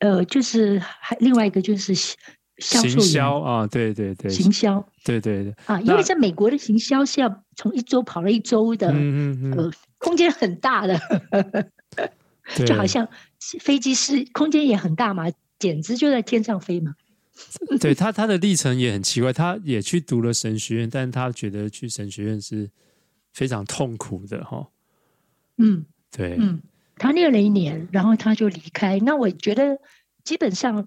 [0.00, 5.54] 呃，就是还另外一个就是销行销啊，对对对，行销，对对对。
[5.66, 11.00] 啊，因为在美国的行销是要从一周跑了一周的，嗯嗯嗯，呃，空间很大的，
[12.66, 13.08] 就好像
[13.60, 15.24] 飞机是空间也很大嘛，
[15.58, 16.94] 简直就在天上飞嘛。
[17.80, 22.70] 对他，他的历程也很奇怪，他也去读了神学院，但他觉得去神学院是
[23.32, 24.68] 非常痛苦的哈。
[25.56, 25.84] 嗯，
[26.16, 26.62] 对，嗯。
[26.96, 29.00] 他念了一年，然后他就离开。
[29.00, 29.76] 那我觉得，
[30.22, 30.86] 基本上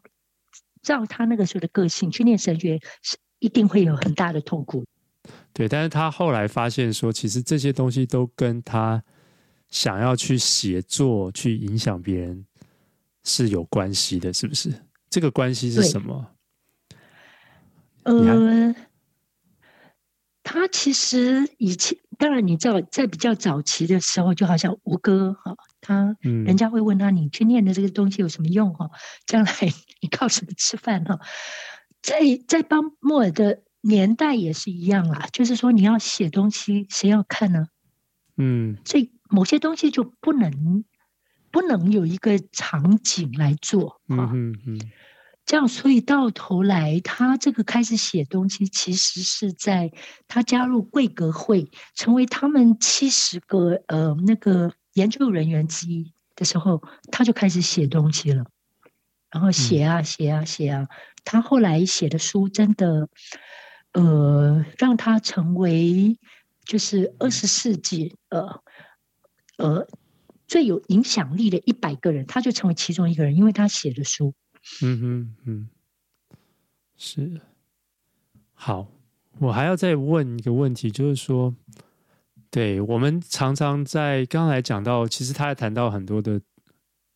[0.82, 4.86] 照他那个时候的个性，去念神学是一定会有很大的痛苦。
[5.52, 9.04] 对，但是他后来发现说，其实这些东西都跟他
[9.68, 12.46] 想要去写作、去影响别人
[13.26, 14.72] 是有关系的，是不是？
[15.10, 16.26] 这个关系是什么？
[18.04, 18.74] 呃，
[20.50, 25.54] 他其实以前，当然你知道，在比较早期的时候，就好像吴哥哈。
[25.82, 28.74] 他，人家会问他：“你去念的这个东西有什么用？
[28.74, 28.90] 哈，
[29.26, 29.52] 将来
[30.02, 31.04] 你靠什么吃饭？
[31.04, 31.20] 哈，
[32.02, 37.68] 在在帮莫尔的年代也是一样啊，就是说你要写东西，谁要看呢？
[38.38, 40.86] 嗯，所以某些东西就不能
[41.52, 44.80] 不能有一个场景来做啊，嗯嗯，
[45.48, 49.92] 这样，所以到头来，他这个开始写东西，其实是在
[50.28, 54.72] 他加入贵格会，成为他们七十个呃那个。
[54.98, 56.82] 研究人员之一的时候，
[57.12, 58.46] 他就开始写东西了，
[59.30, 60.88] 然后写啊写啊写啊。
[61.24, 63.08] 他后来写的书真的，
[63.92, 66.18] 呃，让他成为
[66.66, 68.60] 就是二十世纪呃
[69.60, 69.88] 呃
[70.48, 74.34] 最有影响力的一百个人，他就成为其中一个人，因为他写的书。
[74.82, 75.70] 嗯嗯嗯，
[76.98, 77.42] 是。
[78.54, 78.88] 好，
[79.40, 81.54] 我还要再问一个问题，就是说。
[82.50, 86.42] 对，我们常常在刚才讲到，其实他还谈到很多的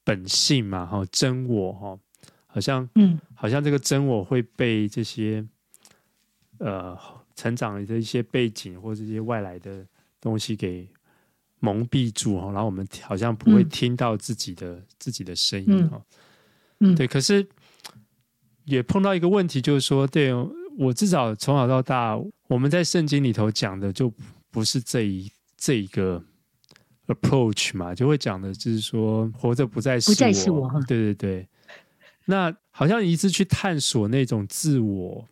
[0.04, 1.98] 本性嘛，哈，真我哈，
[2.46, 5.44] 好像，嗯，好像这个真我会被这些
[6.60, 6.96] 呃
[7.34, 9.88] 成长的一些背景或者这些外来的
[10.20, 10.88] 东西给
[11.60, 16.04] 蒙蔽住哈，然后我们好像不会听到自己的、嗯、自己的声音哈，嗯，
[16.96, 17.48] 对，可是
[18.66, 20.34] 也碰到一个问题，就是说，对
[20.78, 22.18] 我至少从小到大，
[22.48, 24.14] 我们在圣经里头讲的就。
[24.54, 26.22] 不是这一这一个
[27.08, 30.70] approach 嘛，就会讲的就是说，活着不再是我，不再是我。
[30.86, 31.48] 对对对，
[32.26, 35.26] 那好像一直去探索那种自我，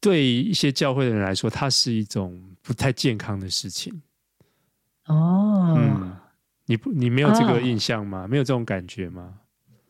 [0.00, 4.00] 对一些教会的人来说，它是一种不太健康的事情。
[5.04, 6.16] 哦，嗯，
[6.70, 8.24] 你不，你没有这个印象吗？
[8.24, 9.40] 哦、没有这种感觉吗？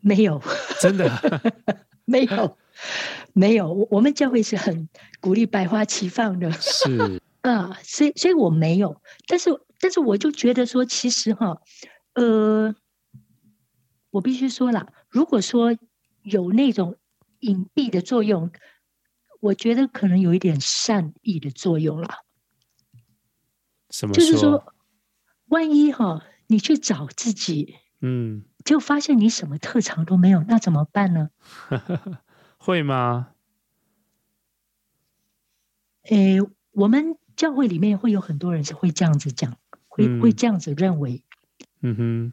[0.01, 0.41] 没有，
[0.81, 1.07] 真的
[2.07, 2.57] 没有。
[3.35, 4.89] 没有，我我们教会是很
[5.21, 6.51] 鼓励百花齐放的。
[6.53, 11.61] 是 啊，所以所以我没有，但是但是我就觉得说，其实哈，
[12.15, 12.75] 呃，
[14.11, 15.77] 我必须说了，如果说
[16.23, 16.97] 有那种
[17.41, 18.51] 隐蔽的作用，
[19.41, 22.09] 我觉得可能有一点善意的作用了。
[23.91, 24.15] 什么？
[24.15, 24.73] 就是说，
[25.49, 31.31] 万一哈，你去找自己，嗯，就发现你什么特长都没有，那怎么办呢？
[32.59, 33.29] 会吗？
[36.09, 36.39] 诶，
[36.73, 41.23] 我们教会里面会有很多人是会这样子讲，会、嗯、会这样子认为。
[41.83, 42.33] 嗯哼。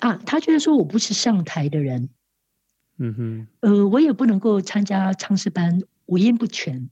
[0.00, 2.08] 啊，他觉得说我不是上台的人，
[2.98, 6.90] 嗯哼，呃，我也不能够参加唱诗班，五音不全。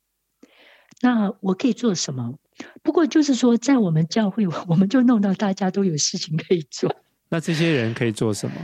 [1.00, 2.38] 那我可以做什么？
[2.82, 6.94] 不过就是说，在我们教会，我们就弄到大家都有事情可以做。
[7.30, 8.56] 那这些人可以做什么？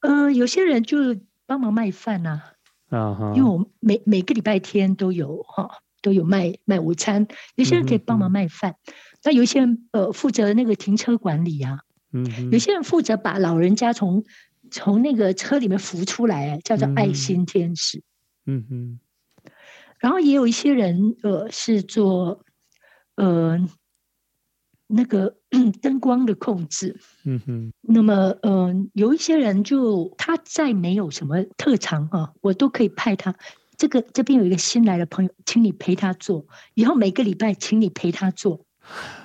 [0.00, 1.16] 呃，有些人就
[1.46, 2.40] 帮忙卖饭呐、
[2.88, 2.98] 啊。
[2.98, 7.26] 啊哈，因为我每每个礼拜天都有哈，都有卖卖午餐。
[7.54, 11.78] 有些人可以帮忙卖饭，嗯、那有些人呃负责那个停车管理啊。
[12.12, 14.24] 嗯，有些人负责把老人家从
[14.70, 18.02] 从那个车里面扶出来，叫做爱心天使。
[18.44, 19.00] 嗯哼，
[20.02, 22.44] 然后也有一些人呃是做
[23.14, 23.56] 呃
[24.88, 25.36] 那个
[25.80, 26.98] 灯光的控制。
[27.24, 33.34] 嗯哼，那么嗯、呃，有一些人就他再没有什么特长啊，我都可以派他。
[33.78, 36.44] 这个这边有一个新来的朋友，请你陪他做。
[36.74, 38.66] 以后每个礼拜，请你陪他做。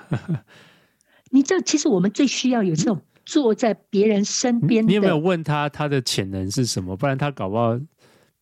[1.30, 4.86] 你知道，其实我们最需要有这种坐在别人身边。
[4.86, 6.96] 你有没有问他他的潜能是什么？
[6.96, 7.78] 不然他搞不好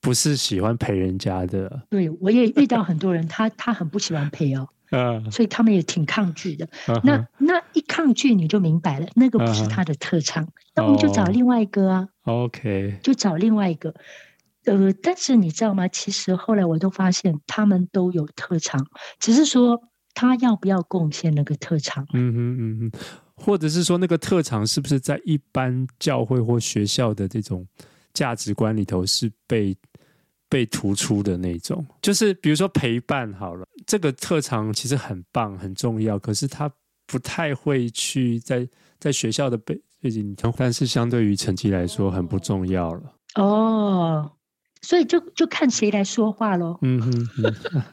[0.00, 1.82] 不是喜欢陪人家的。
[1.90, 6.68] 对，我也遇到很多人，他他很不喜欢陪哦，嗯， 所以他们也挺抗拒的。
[7.02, 12.08] 那那一抗拒，你就明白了，那个不是他的特长，那我们就找另外一个啊。
[12.24, 13.94] OK，就找另外一个。
[14.64, 15.86] 呃，但是你知道吗？
[15.88, 18.86] 其实后来我都发现，他们都有特长，
[19.18, 19.82] 只是说。
[20.18, 22.02] 他要不要贡献那个特长？
[22.14, 23.00] 嗯哼嗯哼，
[23.34, 27.66] 或者是说那个特长是不是在一般教会或学校的这种
[28.16, 29.76] 价值观里头是被
[30.48, 31.84] 被突出的那种？
[32.00, 36.72] 就是比如说陪伴好了，这个特长其实很棒很重要，可是他
[37.06, 38.66] 不太会去在
[38.98, 43.02] 在学校的背背景里头，但是相对于成绩来说很不重要了。
[43.34, 44.32] 哦，
[44.80, 46.78] 所以就就看谁来说话喽。
[46.80, 47.82] 嗯哼哼。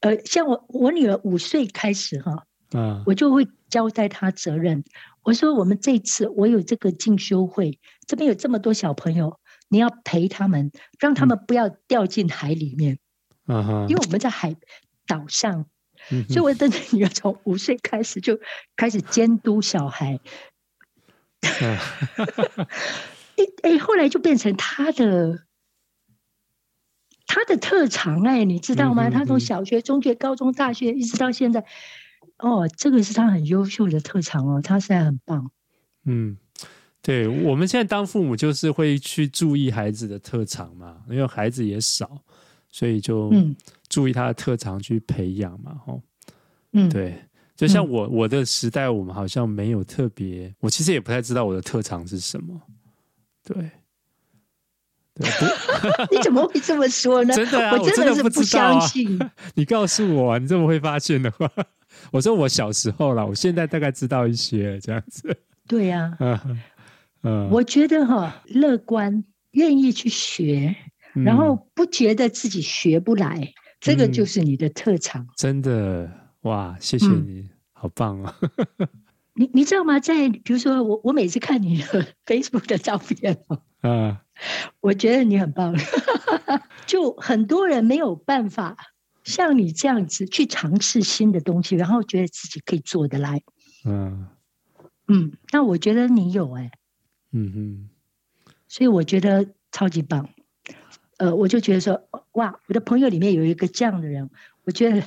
[0.00, 4.84] 呃，像我我女儿五岁开始哈，嗯，我就会交代她责任。
[5.22, 12.98] 我说我们这次我有这个进修会，这边有这么多小朋友，你要陪他们，让他们不要掉进海里面。
[13.46, 14.54] 嗯哼，因为我们在海
[15.06, 15.66] 岛上，
[16.10, 18.38] 嗯，所以我的女儿从五岁开始就
[18.76, 20.20] 开始监督小孩。
[23.36, 25.44] 哎哎，后来就变成他的。
[27.28, 29.10] 他的特长哎、欸，你知道吗？
[29.10, 31.64] 他从小学、中学、高中、大学一直到现在，
[32.38, 35.50] 哦，这个是他很优秀的特长哦，他现在很棒。
[36.04, 36.38] 嗯，
[37.06, 42.20] 对，我们现在当父母就是会去注意孩子的特长嘛，因为孩子也少，
[42.68, 43.32] 所以就
[43.88, 46.02] 注意他的特长去培养嘛，吼。
[46.72, 47.16] 嗯，对，
[47.54, 52.60] 就像我我的时代，我们好像没有特别，我其实也不太知道我的特长是什么，
[53.44, 53.70] 对。
[55.14, 55.26] 对
[56.10, 57.32] 你怎么会这么说呢？
[57.32, 59.22] 真的啊，我真的是不相信。
[59.22, 61.48] 啊、 你告诉我、啊，你这么会发现的话，
[62.10, 65.34] 我说我小时候了，我现在大概知道一些这样子。
[65.68, 66.60] 对呀、啊，嗯
[67.26, 70.76] 嗯，我觉得哈，乐观，愿意去学，
[71.12, 75.26] 然后不觉得自己学不来，嗯、这个就是你的特长。
[75.36, 76.08] 真的
[76.42, 78.32] 哇，谢谢你，嗯、好棒啊！
[79.34, 79.98] 你你知道吗？
[79.98, 83.36] 在比如说我我每次看你的 Facebook 的照片
[83.80, 84.22] 啊，
[84.80, 85.74] 我觉得你很棒。
[86.86, 88.76] 就很多人没有办法
[89.24, 93.42] 像你这样子去尝试新的东西，然后觉得自己可以做得来。
[93.84, 94.28] 嗯
[95.08, 96.70] 嗯，那我觉得你有哎、欸。
[97.36, 97.88] 嗯哼。
[98.66, 100.28] 所以我觉得超级棒。
[101.18, 104.28] 呃，我就觉得说，哇，我的朋友里面有一个这样的人，
[104.64, 105.00] 我觉得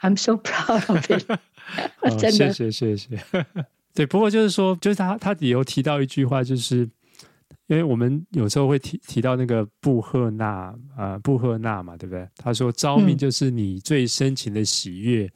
[0.00, 1.24] I'm so proud of it。
[2.00, 3.18] 哦、谢谢谢谢，
[3.92, 6.88] 对，不过就是说，就是他他有提到一句话，就是
[7.66, 12.28] 因为我们有时候会提提到那个布赫纳啊、呃，布赫纳嘛，对不对？
[12.36, 15.28] 他说，招命就是你最深情的喜悦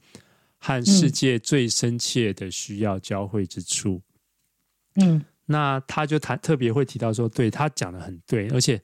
[0.58, 4.00] 和世界最深切的需要交汇之处。
[4.94, 8.80] 嗯，那他就谈特别会提到说，对，他讲的很对，而且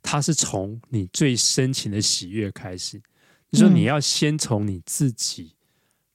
[0.00, 3.02] 他是从你最深情的喜悦开始，
[3.50, 5.52] 你说你要先从你自己。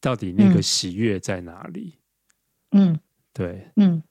[0.04, 2.00] 到底那个喜悦在哪里？
[2.72, 3.00] 嗯，
[3.34, 4.02] 对，嗯，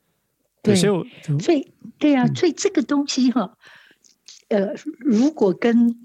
[0.62, 1.04] 对，所以我，
[1.40, 3.58] 所以，对啊，所以这个东西哈，
[4.50, 5.96] 呃，如果跟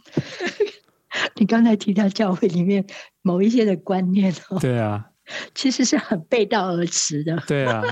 [1.38, 2.84] 你刚才提到教会里面
[3.22, 5.12] 某一些的观念哦，对啊，
[5.54, 7.38] 其实是很背道而驰的。
[7.46, 7.84] 对啊，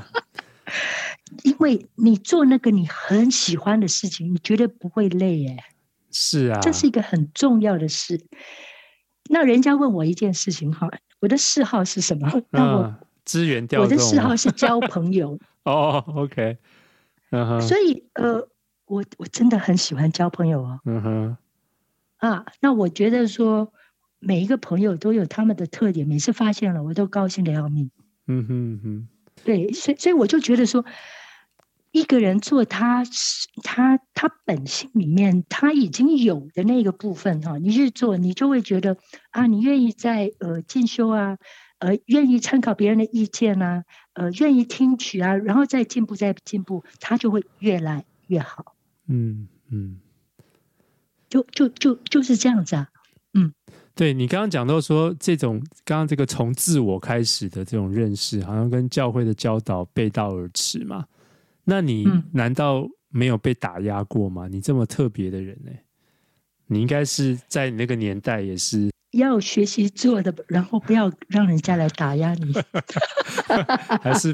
[1.43, 5.63] 因为你做那个你很喜欢的事情，你绝对不会累耶。
[6.11, 8.23] 是啊，这是一个很重要的事。
[9.29, 10.89] 那人家问我一件事情哈。
[11.19, 12.29] 我的嗜好是什么？
[12.51, 13.86] 那我资源调动。
[13.86, 15.39] 我的嗜好是交朋友。
[15.63, 16.57] 哦，OK。
[17.61, 18.47] 所以呃，
[18.86, 20.79] 我我真的很喜欢交朋友哦。
[20.86, 21.38] 嗯哼。
[22.17, 23.71] 啊，那我觉得说
[24.19, 27.89] 每一个朋友都有他们的特点，每次发现了我都高兴的要命。
[28.27, 29.07] 嗯哼哼。
[29.45, 30.84] 对，所以所以我就觉得说，
[31.93, 33.03] 一个人做他
[33.61, 38.97] 他他本性里面他已经有的那个部分哈，你去做，你就会觉得
[39.29, 41.37] 啊，你愿意在呃进修啊，
[41.77, 43.83] 呃愿意参考别人的意见啊，
[44.13, 48.75] 呃愿意听取啊，然后再进步再进步，他就会越来越好。
[49.07, 49.99] 嗯嗯，
[51.29, 52.89] 就就就就是这样子啊。
[53.35, 53.53] 嗯，
[53.93, 61.05] 对你刚刚讲到说这种刚刚这个从自我开始的这种认识，好像跟教会的教导背道而驰嘛。
[61.66, 64.47] 那你难道没有被打压过吗？
[64.47, 65.84] 嗯、你这么特别的人呢、欸？
[66.68, 72.53] 你应该是在你那个年代也是要学习做的，然后不要让人家来打压你，
[74.01, 74.32] 还是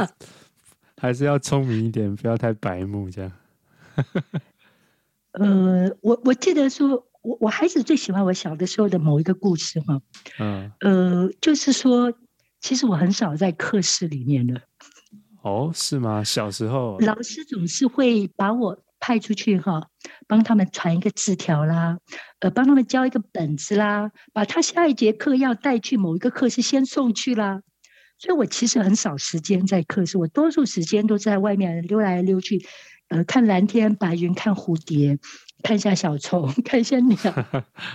[0.98, 3.32] 还是要聪明一点，不要太白目这样。
[5.34, 7.06] 呃，我我记得说。
[7.22, 10.02] 我我孩子最喜欢我小的时候的某一个故事哈，
[10.40, 12.14] 嗯，呃，就是说，
[12.62, 14.62] 其实我很少在课室里面的。
[15.42, 16.24] 哦，是吗？
[16.24, 19.88] 小时候，老师总是会把我派出去哈，
[20.28, 21.98] 帮他们传一个字条啦，
[22.40, 27.62] 呃，帮他们交一个本子啦，把他下一节课要带去某一个课室先送去啦。
[28.18, 32.66] 所以我其实很少时间在课室，我多数时间都在外面溜来溜去，
[33.08, 35.18] 呃，看蓝天白云，看蝴蝶。
[35.62, 37.18] 看一下小虫， 看一下鸟，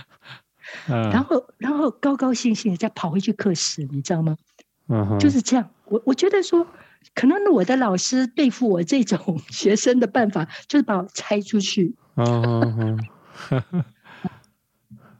[0.85, 4.37] 然后，然后高高兴兴的再跑回去课室，你知道吗？
[5.19, 5.67] 就是这样。
[5.85, 6.67] 我我觉得说，
[7.13, 11.95] 可能我的老师对付我这种学生的办法，就是把我拆出去。
[12.15, 12.97] 哦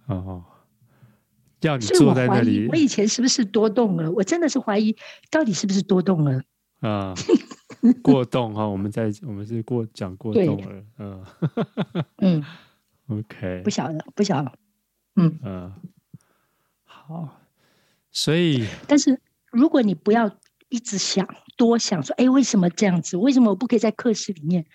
[0.07, 0.43] 哦，
[1.61, 2.67] 要你坐在那里。
[2.69, 4.11] 我以前是不是多动了？
[4.11, 4.95] 我真的是怀疑，
[5.29, 6.41] 到底是不是多动了？
[6.81, 7.13] 啊。
[8.01, 11.23] 过动哈，我们在我们是过讲过动了，嗯
[12.17, 12.43] 嗯
[13.07, 14.51] ，OK，不晓得不晓得，
[15.15, 15.71] 嗯嗯，
[16.83, 17.29] 好，
[18.11, 19.19] 所以，但是
[19.51, 20.36] 如果你不要
[20.76, 23.15] 一直想多想说，哎，为什么这样子？
[23.15, 24.65] 为什么我不可以在课室里面？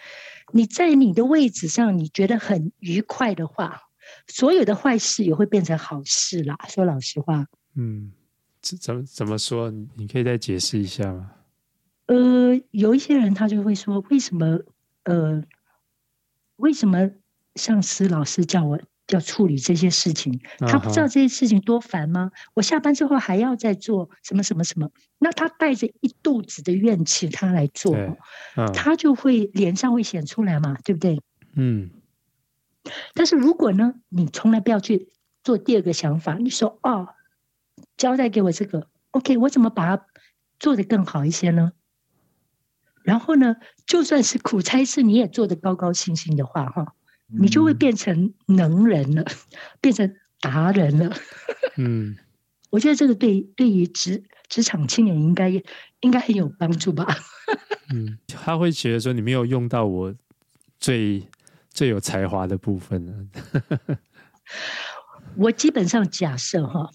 [0.55, 3.83] 你在你的位置上，你觉得很愉快的话，
[4.27, 6.57] 所有的坏事也会变成好事啦。
[6.71, 7.47] 说老实话，
[7.77, 8.13] 嗯，
[8.63, 9.71] 怎么怎么说？
[9.95, 11.33] 你可以再解释一下吗？
[12.07, 14.59] 呃，有一些人他就会说，为什么
[15.05, 15.45] 呃，
[16.57, 17.11] 为什么
[17.57, 18.81] 上司老师叫我
[19.15, 20.41] 要处理这些事情？
[20.59, 22.31] 他不知道这些事情多烦吗？
[22.55, 24.91] 我下班之后还要再做什么什么什么？
[25.19, 27.97] 那他带着一肚子的怨气，他来做，
[28.75, 31.21] 他就会脸上会显出来嘛，对不对？
[31.55, 31.91] 嗯。
[33.15, 35.09] 但是如果呢，你从来不要去
[35.43, 37.09] 做第二个想法，你说哦，
[37.97, 40.07] 交代给我这个，OK，我怎么把它
[40.59, 41.73] 做得更好一些呢？
[43.03, 43.57] 然后呢，
[43.87, 46.95] 就算是苦差事，你也做得高高兴兴的话，哈，
[47.33, 49.25] 你就会变成能人了，
[49.81, 51.15] 变成达人了。
[51.77, 52.17] 嗯，
[52.71, 55.51] 我觉得这个对对于职职场青年应该
[56.01, 57.07] 应该很有帮助吧。
[57.93, 60.15] 嗯，他会觉得说你没有用到我
[60.79, 61.23] 最
[61.71, 63.29] 最有才华的部分呢。
[65.37, 66.91] 我基本上假设哈，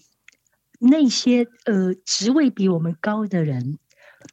[0.80, 3.78] 那些呃职位比我们高的人。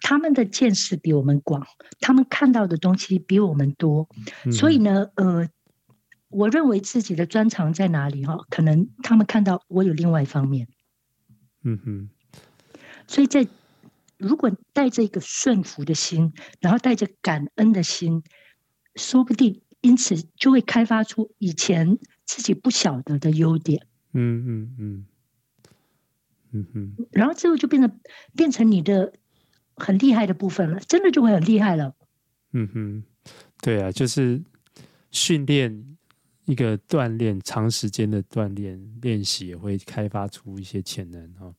[0.01, 1.67] 他们的见识比我们广，
[1.99, 4.09] 他们看到的东西比我们多，
[4.43, 5.47] 嗯、所以呢，呃，
[6.33, 8.37] 我认为自己的专长在哪里哈？
[8.49, 10.67] 可能他们看到我有另外一方面，
[11.63, 12.09] 嗯哼。
[13.07, 13.47] 所以在
[14.17, 18.23] 如果带着一个顺服的心，然后带着感恩的心，
[18.95, 23.87] 说不定因此就会开发出以前自己不晓得的优点。
[24.13, 25.05] 嗯嗯嗯
[26.51, 27.07] 嗯哼。
[27.11, 27.99] 然后之后就变成
[28.35, 29.13] 变成你的。
[29.75, 31.95] 很厉害的部分了，真的就会很厉害了。
[32.51, 33.03] 嗯哼，
[33.59, 34.43] 对啊，就是
[35.09, 35.97] 训练
[36.45, 41.53] 一个锻炼，长时间的锻炼练习也会开发出一些潜能哈。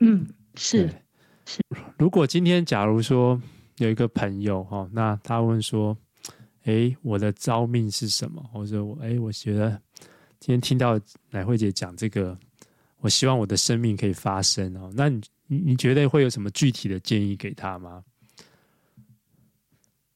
[0.00, 0.88] 嗯，是
[1.46, 1.60] 是。
[1.98, 3.40] 如果今天假如说
[3.78, 5.96] 有一个朋友哈，那他问说
[6.64, 9.70] ：“哎，我的招命是什么？”或者我哎，我觉得
[10.38, 11.00] 今天听到
[11.30, 12.38] 乃慧姐讲这个，
[12.98, 14.90] 我希望我的生命可以发生哦。
[14.94, 15.20] 那你？
[15.48, 18.02] 你你觉得会有什么具体的建议给他吗？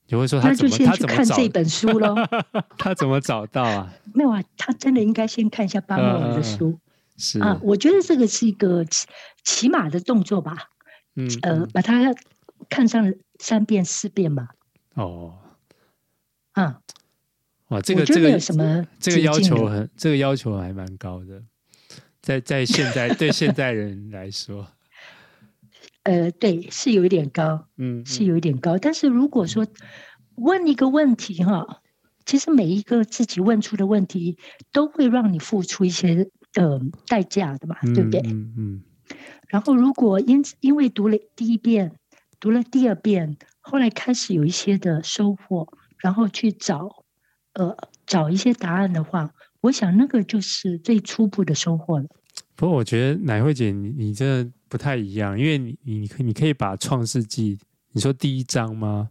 [0.09, 0.77] 你会说他怎么？
[0.87, 2.15] 他怎么看这本书喽？
[2.79, 3.93] 他怎么找到啊？
[4.15, 6.71] 没有啊，他真的应该先看一下巴莫尔的书。
[6.71, 6.81] 呃、
[7.19, 9.07] 是啊，我觉得这个是一个起
[9.43, 10.57] 起码的动作吧。
[11.17, 12.15] 嗯，呃，把它
[12.69, 14.49] 看上三遍四遍吧。
[14.95, 15.39] 哦，
[16.53, 16.81] 啊，
[17.69, 18.87] 哇，这个这个什么？
[19.01, 21.43] 这个要求很，这个要求还蛮高的，
[22.23, 24.69] 在在现在对现代人来说。
[26.07, 28.79] 呃，对，是有一点高，嗯，嗯，是有一点高。
[28.79, 29.67] 但是如果说
[30.37, 31.83] 问一个问题哈，
[32.25, 34.39] 其实每一个自己问出的问题
[34.71, 38.21] 都会让你付出一些呃代价的嘛，对不对？
[38.21, 38.83] 嗯嗯，嗯。
[39.49, 41.99] 然后如果因因为读了第一遍，
[42.39, 45.67] 读了第二遍，后来开始有一些的收获，
[45.99, 47.05] 然后去找
[47.55, 47.77] 呃
[48.07, 49.33] 找一些答案的话，
[49.63, 52.07] 我想那个就是最初步的收获了。
[52.55, 57.57] 不过我觉得乃慧姐你你这不太一样，因为你你你可以把《创世纪》
[57.93, 59.11] 你说第一章吗？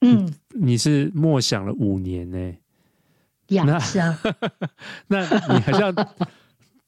[0.00, 2.54] 嗯，你，是默想了五年呢？
[3.48, 4.18] 呀，那是啊，
[5.08, 5.94] 那你好像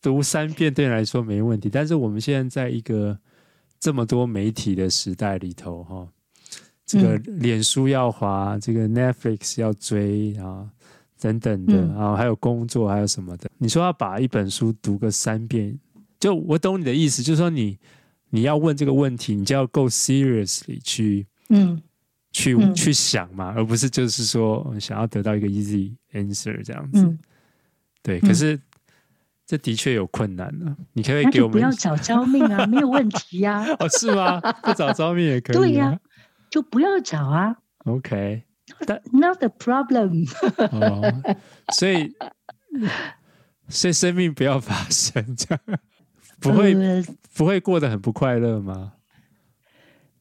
[0.01, 3.18] 读三遍对你来说没问题，但是我们现在在一个
[3.78, 6.09] 这么多媒体的时代里头，哈，
[6.86, 10.68] 这个脸书要滑，这个 Netflix 要追啊，
[11.18, 15.78] 等等的啊，还有工作，还有什么的，你说要把一本书读个三遍，
[16.20, 17.76] 就我懂你的意思，就是说你
[18.28, 21.82] 你要问这个问题，你就要够 seriously 去，嗯。
[22.32, 27.02] 去、嗯、去想嘛，而不是就是说想要得到一个 easy answer 这样子。
[27.02, 27.18] 嗯、
[28.04, 28.56] 对，嗯、可是
[29.44, 30.76] 这的确有困难呢、啊。
[30.92, 33.76] 你可以给我们不要找招命啊， 没有问题呀、啊。
[33.80, 34.40] 哦，是吗？
[34.62, 35.58] 不找招命也可以、啊。
[35.58, 35.98] 对呀、啊，
[36.48, 37.56] 就不要找啊。
[37.78, 38.44] OK，
[38.86, 40.30] 但 not the problem
[40.70, 41.36] 哦。
[41.74, 42.14] 所以，
[43.68, 45.80] 所以生命不要发生这样，
[46.41, 48.95] 不会、呃、不会过得很不快乐吗？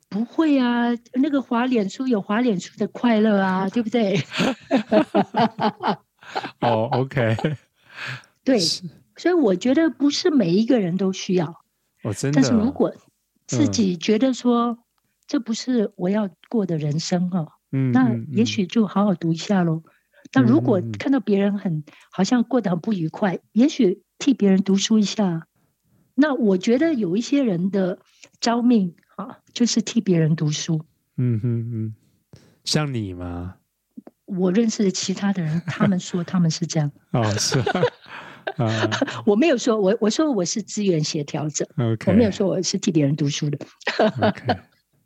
[0.10, 4.20] 不会啊，那个滑脸书有滑脸书的快乐啊， 对不对？
[6.62, 7.38] 哦、oh,，OK，
[8.44, 11.48] 对，所以我觉得不是每一个人都需要。
[12.04, 12.36] 哦，真的。
[12.36, 12.96] 但是如果
[13.46, 14.78] 自己觉得说、嗯、
[15.28, 19.84] 这不是我要过的人生哈、哦，嗯，那也许就好好读一下喽。
[20.34, 25.46] 那、嗯、如果看到别人很好像过得很不愉快，也许替别人读书一下。
[26.20, 27.98] 那我觉得有一些人的
[28.40, 28.94] 招命。
[29.20, 30.82] 啊，就是替别人读书。
[31.18, 31.94] 嗯哼嗯，
[32.64, 33.56] 像你吗？
[34.24, 36.90] 我认识的其他的人，他们说他们是这样。
[37.12, 38.90] 哦，是啊。
[39.28, 41.68] 我没有说，我我说我是资源协调者。
[41.76, 43.60] OK，我没有说我是替别人读书的。
[44.22, 44.58] OK，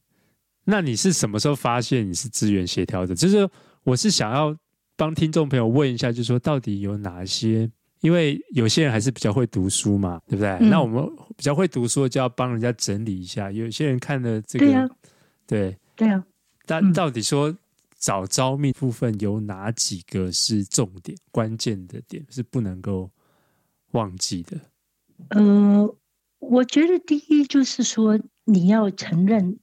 [0.64, 3.16] 那你是什么时候发现你是资源协调者？
[3.16, 3.50] 就是
[3.84, 4.56] 我是想要
[4.96, 7.68] 帮听众朋友问一下，就是说到底有哪些？
[8.04, 10.50] 因为有些人还是比较会读书嘛，对不对？
[10.60, 13.50] 嗯、那我们比较会读书，就要帮人家整理一下。
[13.50, 14.90] 有些人看了这个，对
[15.48, 16.22] 对对啊。
[16.66, 17.56] 但到底说
[17.98, 23.10] 找招命部分有哪几个是重点、关键的点，是不能够
[23.92, 24.58] 忘记的？
[25.30, 25.96] 呃，
[26.40, 29.60] 我觉得第一就是说，你要承认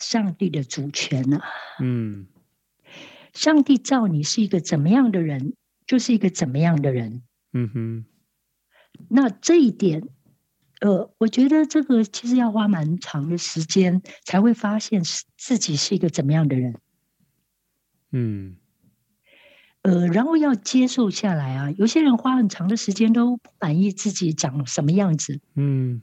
[0.00, 1.44] 上帝的主权啊。
[1.78, 2.26] 嗯，
[3.32, 5.54] 上帝造你是一个怎么样的人，
[5.86, 7.22] 就是一个怎么样的人。
[7.58, 8.04] 嗯哼，
[9.08, 10.04] 那这一点，
[10.80, 15.02] 呃，我觉得这个其实要花蛮长的时间才会发现
[15.36, 16.76] 自己是一个怎么样的人。
[18.12, 18.56] 嗯，
[19.82, 25.40] 呃，然后要接受下来啊，有些人花很长的时间都不满意自己长什么样子。
[25.56, 26.00] 嗯，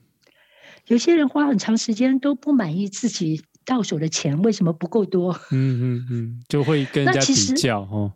[0.88, 5.32] 有些人花很长时间都不满意自己到手的钱为什么不够多。
[5.51, 8.12] 嗯嗯嗯，就会跟人家比较哦。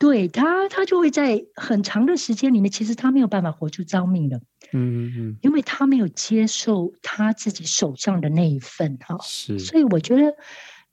[0.00, 4.38] 对他，他就会在很长的时间里面，其实他没有办法活出召命的，
[4.72, 10.34] 嗯嗯嗯，因为他没有接受他自己手上的那一份哈，是，所以我觉得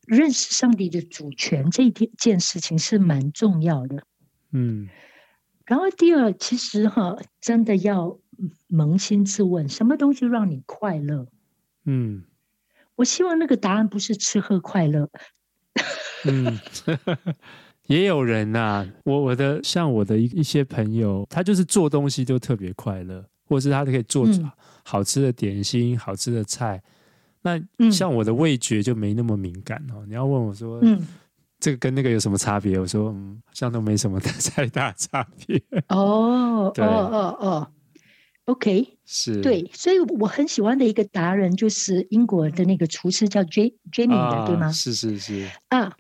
[0.06, 4.04] 认识上帝的主权这一件事情是蛮重要的，
[4.52, 4.90] 嗯，
[5.66, 8.20] 然后第二，其实哈，真的要
[8.68, 11.28] 扪心自问，什么东西让你快乐？
[11.86, 12.26] 嗯，
[12.96, 15.10] 我希望那个答案不是吃喝快乐，
[16.28, 16.60] 嗯。
[17.88, 24.28] 也有人呐、啊，我我的像我的一一些朋友，他就是做东西就特别快乐，或者是他可以做
[24.84, 26.82] 好吃的点心、嗯、好吃的菜。
[27.42, 27.60] 那
[27.90, 30.04] 像我的味觉就没那么敏感哦。
[30.08, 31.08] 你要问我说，嗯，
[31.60, 32.78] 这个跟那个有什么差别？
[32.78, 35.62] 我说，嗯，好像都没什么太大差别。
[35.88, 37.68] 哦， 对哦哦哦
[38.46, 44.70] ，OK，是对，所以我很喜欢的一个达人就是英国的那个厨师叫 J Jamie 的，对吗？
[44.74, 45.96] 是是是啊。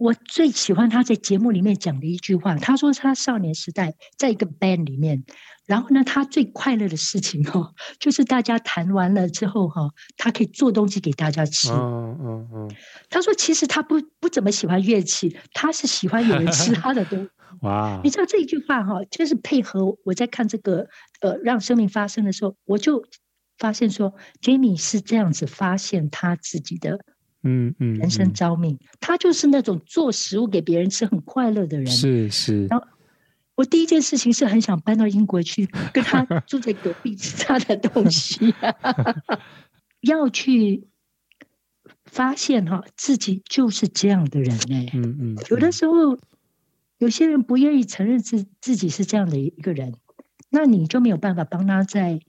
[0.00, 5.22] 我最喜欢他在节目里面讲的一句话，他说他少年时代在一个 band 里面，
[5.66, 11.70] 然后呢，他最快乐的事情哈，就是大家弹完了之后哈，他可以做东西给大家吃。
[11.70, 12.70] 嗯嗯嗯。
[13.10, 17.28] 他说其实他不不怎么喜欢乐器，他是喜欢有人吃他的东西。
[17.60, 18.00] 哇！
[18.02, 20.88] 你知道这一句话哈，就是配合我在看这个
[21.20, 23.04] 呃让生命发生的时候，我就
[23.58, 27.00] 发现说，Jamie 是这样子发现他自己的。
[27.42, 31.86] 嗯嗯，人生召命，他就是那种做食物给别人吃很快乐的人。
[31.86, 32.66] 是是。
[32.66, 32.86] 然后
[33.54, 38.54] 我第一件事情是很想搬到英国去，跟他 住在隔壁吃他的东西。
[40.02, 40.88] 要去
[42.04, 44.90] 发现哈，自己就是这样的人哎。
[44.94, 45.36] 嗯嗯。
[45.50, 46.18] 有的时候，
[46.98, 49.94] 有些人不愿意承认自自己是这样的一个人，
[50.50, 52.20] 那你就没有办法帮他再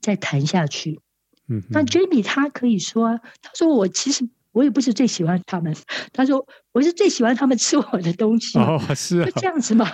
[0.00, 1.00] 再谈下去。
[1.48, 1.62] 嗯。
[1.70, 4.26] 那 Jamie 他可以说，他说我其实。
[4.56, 5.76] 我也不是最喜欢他们。
[6.14, 6.42] 他说
[6.72, 8.58] 我是最喜欢他们吃我的东西。
[8.58, 9.86] 哦，是啊，这样子嘛。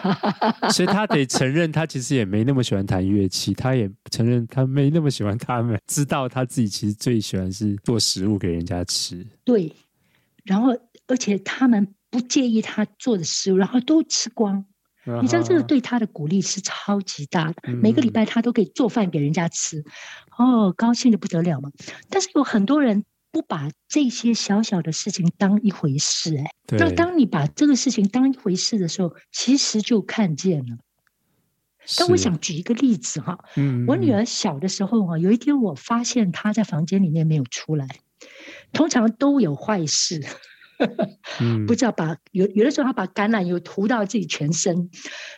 [0.71, 9.27] 所以他得承认，他其实也没那么喜欢弹乐器，他也承认他没那么喜欢他们，知道他自己其实最喜欢是做食物给人家吃。
[9.43, 9.75] 对，
[10.45, 10.69] 然后
[11.09, 14.65] 而且他们不介意他做的食物，然后都吃光。
[15.21, 19.83] 你知道这个对他的鼓励是超级大的，嗯、每个礼拜他都可以做饭给人家吃，
[20.39, 21.73] 哦，高兴的不得了嘛。
[22.09, 23.03] 但是有很多人
[23.33, 26.45] 不把这些小小的事情当一回事，哎，
[26.79, 30.77] 那当你把这个事情当一回事的时候，其实就看见了。
[31.99, 37.89] 但我想举一个例子哈，嗯，我女儿小的时候哈，有一天我发现她在房间里面没有出来，
[38.73, 40.21] 通常都有坏事。
[41.67, 44.91] 不知道把有有的时候她把橄榄油涂到自己全身，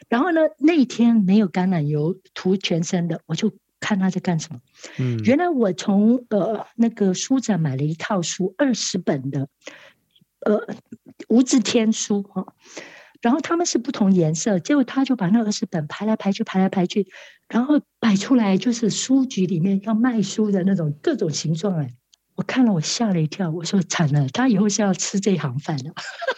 [0.09, 3.53] 然后呢，那一天没有橄榄油涂全身的，我就
[3.85, 4.61] 看他在干什么。
[4.99, 9.47] 嗯，原来我从呃那个书展买了一套书，二十本的
[10.47, 10.59] 呃
[11.29, 12.55] 无字天书哈，
[13.21, 17.07] 然后他们是不同颜色，结果他就把那二十本排来排去，排来排去，
[17.49, 21.95] 然后摆出来就是书局里面要卖书的那种各种形状哎。
[22.37, 23.51] 我看了，我吓了一跳。
[23.51, 25.93] 我说惨了，他以后是要吃这行饭的。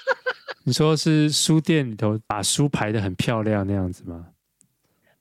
[0.64, 4.26] 你说是书店里头把书排的很漂亮那样子吗？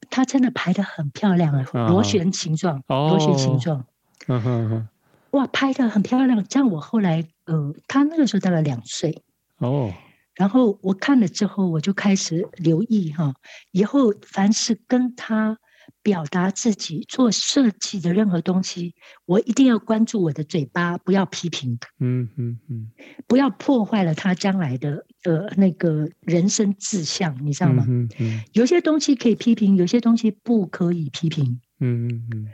[0.10, 3.86] 他真的排的很漂亮啊，螺旋形状，螺旋形状。
[4.28, 4.88] 嗯哼哼，
[5.32, 6.43] 哇，拍的很漂亮。
[6.45, 9.24] 这样我后来，呃，他那个时候大概两岁。
[9.58, 9.91] 哦。
[10.36, 13.34] 然后我看了之后，我就开始留意哈，
[13.72, 15.58] 以后凡是跟他。
[16.01, 21.79] 表达自己做设计的任何东西，我一定要关注我的嘴巴，不要批评。
[21.99, 22.91] 嗯嗯嗯，
[23.27, 27.86] 不要破坏了他将来的呃那个人生志向，你知道吗？
[27.88, 31.59] 嗯嗯，有些东西可以批评，有些东西不可以批评。
[31.79, 32.47] 嗯嗯嗯，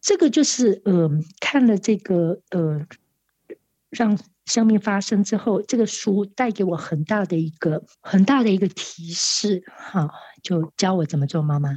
[0.00, 1.10] 这个就是呃
[1.40, 2.86] 看了这个呃
[3.90, 10.08] 让生命发生之后，这个书带给我很大的一个很大的一个提示，哈，
[10.42, 11.70] 就教我怎么做妈妈。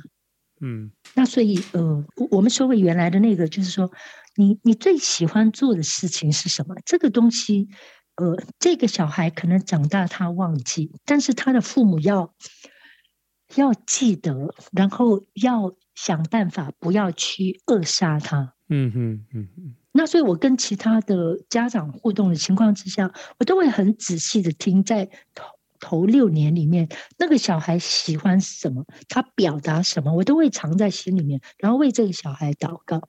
[0.62, 3.92] 嗯，那所以呃，我们说回原来的那个，就是说，
[4.36, 6.76] 你你最喜欢做的事情是什么？
[6.86, 7.70] 这个东西，
[8.16, 12.34] 呃，这个小孩可能长大他忘记，但是他的父母要
[13.56, 18.54] 要记得，然后要想办法不要去扼杀他。
[18.68, 19.76] 嗯嗯嗯嗯。
[19.92, 25.10] 那所以我跟其他的家长互动的情况之下，我都会很仔细的听在。
[25.80, 33.08] 头六年里面，那个小孩喜欢什么，他表达什么，我都会藏在心里面，然后为这个小孩祷告。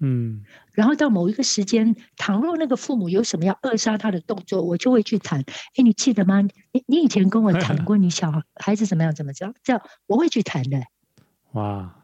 [0.00, 0.42] 嗯，
[0.72, 5.40] 然后到某一个时间，倘若那个父母有什么要扼杀他的动作，我就会去谈。
[5.40, 6.42] 哎，你记得吗？
[6.42, 9.54] 你你以前跟我谈过，你小孩子怎么样，怎么着？
[9.62, 10.82] 这样我会去谈的。
[11.52, 12.03] 哇。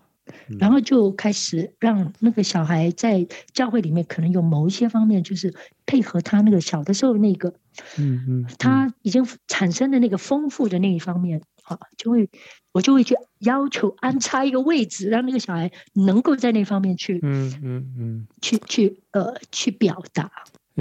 [0.58, 5.54] 然后就开始让那个小孩在教会里面，可能有某一些方面，就是
[5.86, 7.54] 配合他那个小的时候那个，
[7.98, 12.28] 嗯嗯，他已经产生的那个丰富的那一方面，啊，就会
[12.72, 20.30] 我就会去要求安插一个位置，让那个小孩能够在那方面去，嗯嗯嗯，去去呃去表达。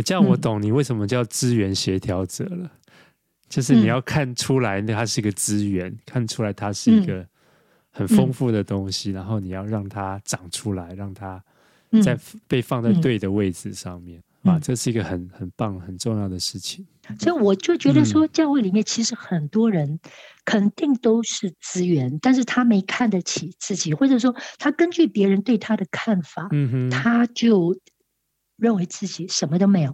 [0.03, 2.71] 这样我懂你为什么叫资源协调者了，
[3.49, 7.25] 就是你要看出来，那它是一个资源，看出来他是一个。
[7.91, 11.43] 很丰富的东西，嗯，然后你要让它长出来，让它
[12.03, 12.17] 在
[12.47, 16.85] 被放在对的位置上面，嗯，啊，这是一个很很棒、很重要的事情。
[17.19, 19.99] 所以我就觉得说，教会里面其实很多人
[20.45, 27.75] 肯定都是资源，嗯，但是他没看得起自己，或者说他根据别人对他的看法，嗯哼，他就
[28.57, 29.93] 认为自己什么都没有。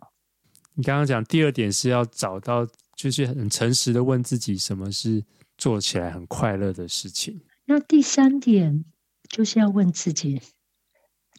[0.74, 2.68] 你刚刚讲第二点是要找到，
[2.98, 5.24] 就是很诚实的问自己，什么是
[5.58, 7.40] 做起来很快乐的事情。
[7.66, 8.86] 那第三点
[9.28, 10.42] 就是要问自己：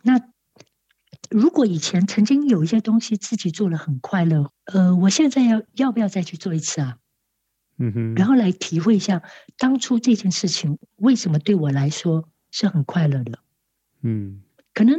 [0.02, 0.20] 那
[1.30, 6.98] 如果以前曾经有一些东西自己做了很快乐，呃，我现在要要不要再去做一次啊？
[7.78, 9.22] 嗯哼，然后来体会一下
[9.58, 13.38] 当初这件事情为什么对我来说是很快乐的。
[14.02, 14.98] 嗯，可能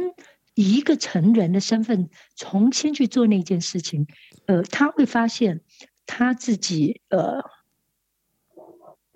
[0.54, 4.06] 以一个成人的身份重新去做那件事情，
[4.46, 5.60] 呃，他会发现
[6.06, 7.42] 他自己呃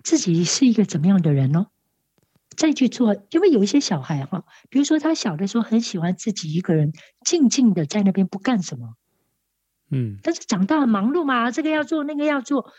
[0.03, 1.69] 自己是一个怎么样的人呢？
[2.57, 6.93] 再去做，因为有一些小孩哈，比如说他小的时候很喜欢自己一个人
[7.25, 8.95] 静静的在那边不干什么，
[9.91, 12.73] 嗯，但是长大了忙碌嘛，这个要做那个要做，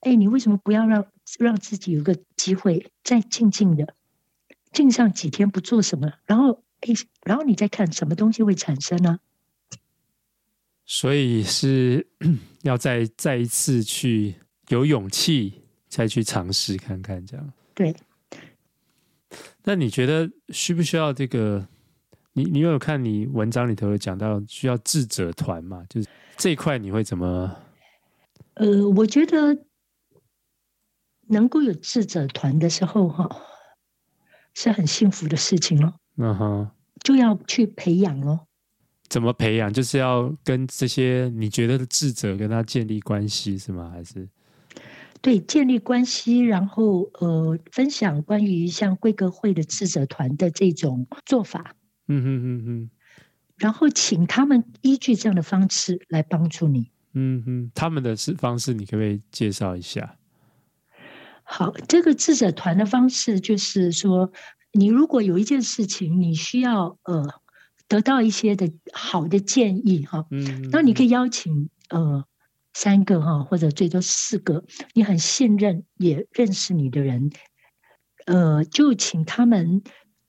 [0.00, 1.06] 哎，你为什么不要让
[1.38, 3.94] 让自己有个机会再静静的
[4.72, 9.18] 静上几天不做什么，然后哎，然后你再看什么东西会产生呢？
[10.84, 12.06] 所以是
[12.62, 14.36] 要再再一次去
[14.68, 17.96] 有勇气再去尝试看看这样，对。
[19.64, 21.66] 那你觉得需不需要这个
[22.34, 25.84] 你你有看你文章里头有讲到需要智者团嘛？
[25.88, 27.56] 就是这一块你会怎么？
[28.54, 29.58] 呃，我觉得
[31.28, 33.28] 能够有智者团的时候，哈，
[34.54, 35.94] 是很幸福的事情咯。
[36.16, 36.70] 嗯哼，
[37.02, 38.46] 就要去培养咯。
[39.08, 39.72] 怎么培养？
[39.72, 43.90] 就是要跟这些你觉得的智者跟他建立关系，是吗？
[43.90, 44.28] 还是？
[45.26, 51.74] 对，建立关系，然后呃，分享关于像贵格会的智者团的这种做法。
[52.06, 52.90] 嗯哼哼哼。
[53.56, 56.92] 然后请他们依据这样的方式来帮助你。
[57.14, 60.16] 嗯哼，他们的是方式，你可不可以介绍一下？
[61.42, 64.30] 好，这个智者团的方式就是说，
[64.70, 67.26] 你如果有一件事情，你需要呃
[67.88, 72.24] 得到一些的好的建议哈，嗯，那你可以邀请呃
[72.76, 74.62] 三个哈，或者最多四个
[74.92, 77.30] 你很信任也认识你的人，
[78.26, 79.82] 呃，就请他们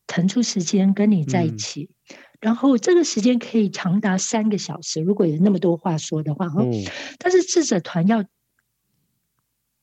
[0.08, 1.90] 腾出时间跟你在一起。
[2.10, 6.62] 嗯然后这个时间可以长达三个小时，如果有那么多话说的话哈。
[6.62, 6.72] 嗯、
[7.18, 8.24] 但是智者团要，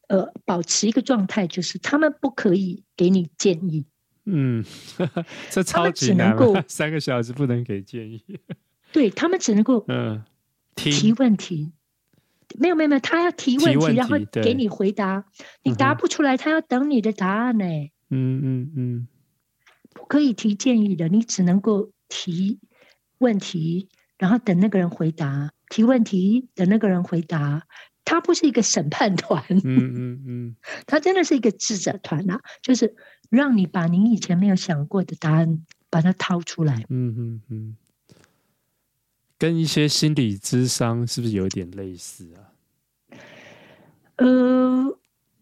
[0.07, 3.87] 呃，保持一个状态，就是他们不可以给你建议。
[4.25, 4.65] 嗯，
[5.51, 6.37] 这超级难。
[6.69, 8.23] 三个小时不能给建议。
[8.93, 10.23] 对，他们只能够嗯
[10.77, 11.73] 提问题。
[12.59, 15.25] 没有没有没有，他要提问题，问题然后给你回答。
[15.63, 17.65] 你答不出来，他要等你的答案呢。
[18.11, 19.09] 嗯嗯嗯，
[19.93, 21.91] 不可以提建议的，你只能够。
[22.07, 22.61] 提
[23.19, 23.89] 问题，
[24.19, 25.51] 然后等那个人回答。
[25.69, 27.67] 提问题，等那个人回答。
[28.05, 32.95] 他不是一个审判团，嗯嗯嗯， 他真的是一个智者团啊，就是
[33.31, 36.85] 让你把你以前没有想过的答案把它掏出来。
[36.91, 37.77] 嗯嗯嗯，
[39.39, 43.19] 跟一些心理智商是不是有点类似啊？
[44.17, 44.99] 呃，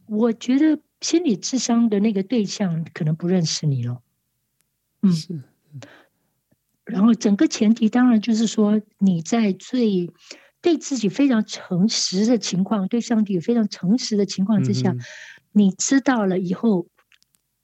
[0.06, 4.02] 我觉得心理智商的那个对象可能不认识你了。
[5.02, 5.12] 嗯。
[5.12, 5.42] 是。
[6.84, 10.10] 然后整个前提当然就是说，你在最
[10.60, 15.00] 对自己非常诚实的情况，对上帝非常诚实的情况之下，嗯、
[15.52, 16.88] 你知道了以后，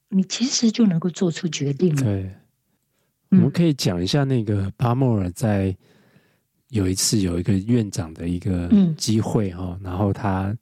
[0.09, 2.03] 你其实就能够做出决定了。
[2.03, 2.33] 对，
[3.31, 5.77] 我们可以讲一下那个巴莫尔在
[6.69, 10.57] 有一次有一个院长的一个机会哦，嗯、然后他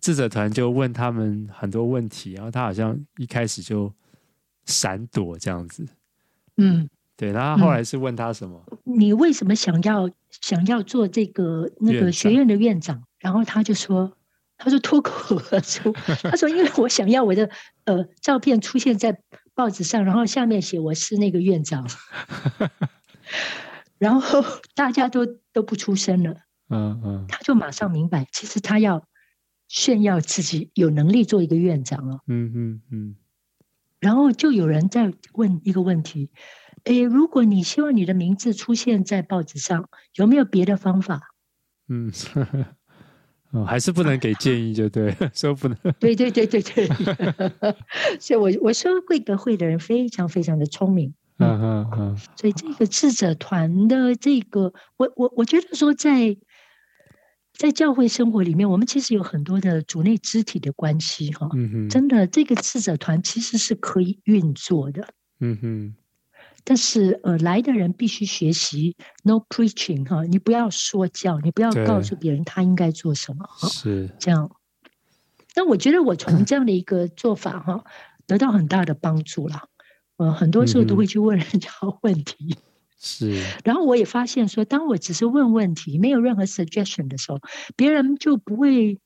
[0.00, 3.92] 智者团就问他们很多问题，然后他好像一开始就
[4.66, 5.86] 闪躲这样子，
[6.56, 6.88] 嗯。
[7.14, 8.60] 对，然后后来是问他什么？
[8.68, 12.96] 嗯、你为什么想要想要做这个那个学院的院长？
[12.96, 14.16] 院长然后他就说，
[14.56, 15.92] 他说脱口而出，
[16.24, 17.48] 他说因为我想要我的
[17.84, 19.16] 呃照片出现在
[19.54, 21.88] 报纸上，然后下面写我是那个院长，
[24.02, 24.44] 然后
[24.74, 26.34] 大家都都不出声了。
[26.70, 29.06] 嗯嗯，他就马上明白，其实他要
[29.68, 32.18] 炫耀自己有能力做一个院长了。
[32.26, 33.16] 嗯嗯嗯，
[34.00, 36.30] 然后就有人在问一个问题。
[36.82, 41.20] 诶，如果你希望你的名字出现在报纸上，有没有别的方法？
[41.86, 42.10] 嗯，
[43.52, 45.76] 哦，还是不能给建议，就对， 说不能。
[46.00, 46.88] 对对对对对，
[48.18, 51.14] 所以我我说贵格会的人非常非常的聪明。
[51.42, 52.16] 嗯嗯嗯。
[52.36, 56.36] 所以这个智者团的这个，我我我觉得说在
[57.52, 61.48] 在教会生活里面，我们其实有很多的主内肢体的关系哈。
[61.54, 61.88] 嗯哼。
[61.88, 65.08] 真的，这个智者团其实是可以运作的。
[65.40, 65.94] 嗯哼。
[66.64, 74.48] 但是，呃，来的人必须学习 no preaching 哈，你不要说教，你不要告诉别人他应该做什么哈，是这样。
[75.56, 77.84] 那我觉得我从这样的一个做法哈，
[78.28, 79.64] 得到很大的帮助了。
[80.16, 81.70] 呃，很多时候都会去问人家
[82.02, 82.56] 问题，
[82.98, 83.42] 是。
[83.64, 87.40] 然后我也发现说，当我只是问问题，没有任何 suggestion 的时候，
[87.76, 89.00] 别人就不会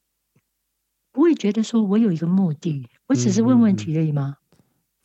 [1.12, 4.36] 不会觉得说我有一个目的，我只是问问题而已吗？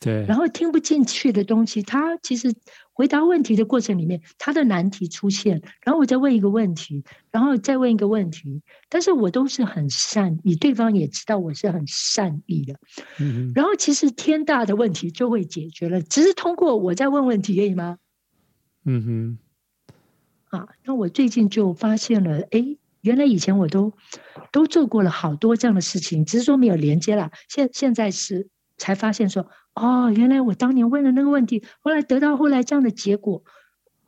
[0.04, 2.52] 对，然后听不进去的东西，他其实
[2.92, 12.74] 回答问题的过程里面，他的难题出现，然后我再问一个问题，然后再问一个问题，但是我都是很善意，对方也知道我是很善意的，
[13.20, 18.00] 嗯哼，然后其实天大的问题就会解决了，只是通过我在问问题而已吗？
[18.86, 19.38] 嗯
[20.50, 23.94] 哼，啊，那我最近就发现了，哎，原来以前我都
[24.52, 28.50] 都做过了好多这样的事情，只是说没有连接了，现现在是
[28.80, 29.46] 才发现说。
[29.76, 33.42] 哦，原来我当年问的那个问题，后来得到后来这样的结果，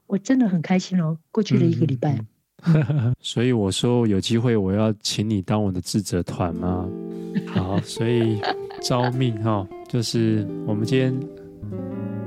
[0.08, 1.18] 我真的很开心哦。
[1.32, 2.20] 过去的一个礼拜，
[2.66, 6.86] 嗯、 所以我说有机会我要请你当我的智者团吗？
[7.48, 8.42] 好，所以
[8.82, 11.18] 招命哈、哦，就是我们今天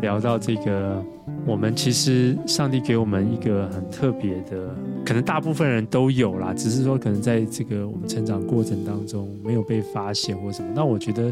[0.00, 1.04] 聊到这个，
[1.46, 4.74] 我们其实上帝给我们一个很特别的，
[5.04, 10.72] 可能大部分人都有啦，只是说可能在这个我们成长过程当中没有被发现或什么。
[10.74, 11.30] 那我觉得。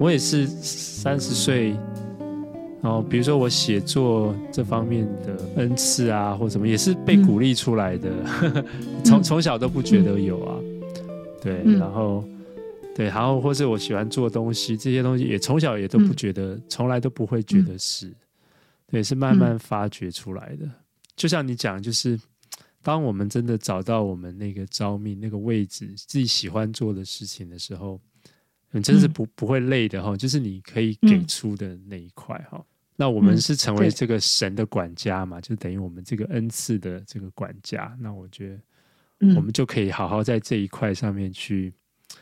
[0.00, 1.70] 我也是三十岁，
[2.82, 8.10] 然后比如说我写作这方面的恩赐啊，或什么，也是被鼓励出来的，
[9.04, 10.82] 从、嗯、从小都不觉得有啊，嗯、
[11.40, 12.24] 对，然后
[12.94, 18.14] 对，然后或是我喜欢做东西，这些东西也从小也都不觉得，嗯、从来都不会觉得是，嗯、
[18.90, 20.68] 对，是慢慢发掘出来的。
[21.14, 22.18] 就像你讲，就是
[22.82, 28.00] 当我们真的找到我们那个招命那个位置，自己喜欢做的事情的时候，
[28.72, 32.58] 你真是不不会累的哈，就是你可以给出的那一块哈。
[32.58, 32.64] 嗯
[32.94, 35.38] 那我们是成为这个神的管家嘛？
[35.38, 37.96] 嗯、就等于我们这个恩赐的这个管家。
[37.98, 38.60] 那我觉
[39.18, 41.72] 得，我们就可以好好在这一块上面去、
[42.14, 42.20] 嗯、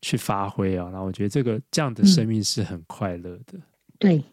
[0.00, 0.88] 去发挥啊。
[0.90, 3.62] 那我觉得这个这样的生命是很快乐的、嗯。
[3.98, 4.24] 对，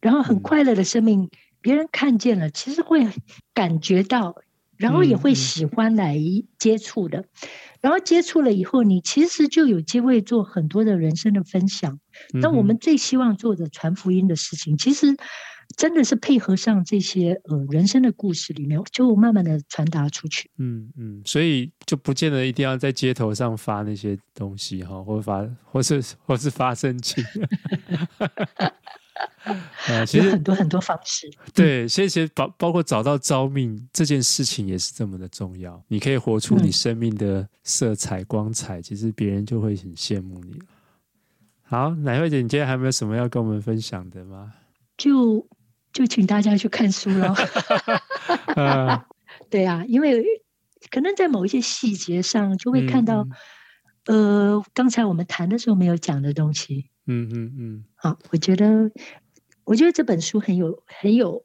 [0.00, 1.30] 然后很快乐的生命，
[1.62, 3.08] 别人看见了，其实会
[3.54, 4.36] 感觉到，
[4.76, 6.18] 然后也会喜欢来
[6.58, 7.18] 接触的。
[7.18, 7.48] 嗯嗯
[7.82, 11.98] 然后接触了以后，你其实就有机会做很多的人生的分享。
[12.32, 15.08] 那我们最希望做的传福音的事情，其实
[15.76, 20.48] 真的是配合上这些呃人生的故事里面，就慢慢的传达出去。
[20.58, 27.24] 嗯嗯，所以就不见得一定要在街头上发那些东西哈，或发或是或是发声情。
[29.44, 31.28] 啊，其实很多很多方式。
[31.52, 35.82] 对，所以其实包包括找到招命这件事情也是这么的重要。
[35.88, 40.58] 你可以活出你生命的色彩光彩，其实别人就会很羡慕你。
[41.62, 44.52] 好，乃慧姐，你今天还有没有什么要跟我们分享的吗？
[44.96, 45.44] 就
[45.92, 47.34] 就请大家去看书喽。
[49.50, 50.24] 对啊，因为
[50.90, 53.26] 可能在某一些细节上就会看到，
[54.04, 56.90] 嗯、呃，刚才我们谈的时候没有讲的东西。
[57.06, 57.84] 嗯嗯嗯。
[57.96, 58.92] 好，我觉得。
[59.64, 61.44] 我觉得这本书很有、很有、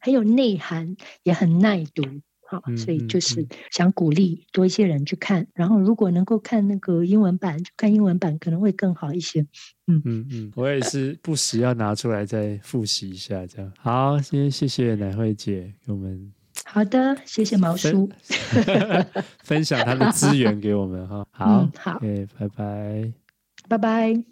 [0.00, 2.02] 很有内涵，也很耐读。
[2.50, 5.46] 好，所以就是想鼓励多一些人去看。
[5.52, 9.42] 然后，如果能够看那个英文版，就看英文版可能会更好一些。
[9.86, 13.70] 嗯嗯嗯，我也是不时要拿出来再复习一下，这样。
[13.78, 16.32] 好，先谢谢乃慧姐给我们。
[16.64, 18.08] 好的，谢谢毛叔
[19.44, 21.26] 分享他的资源给我们哈。
[21.30, 21.98] 好， 好，
[22.38, 23.12] 拜拜，
[23.68, 24.28] 拜拜。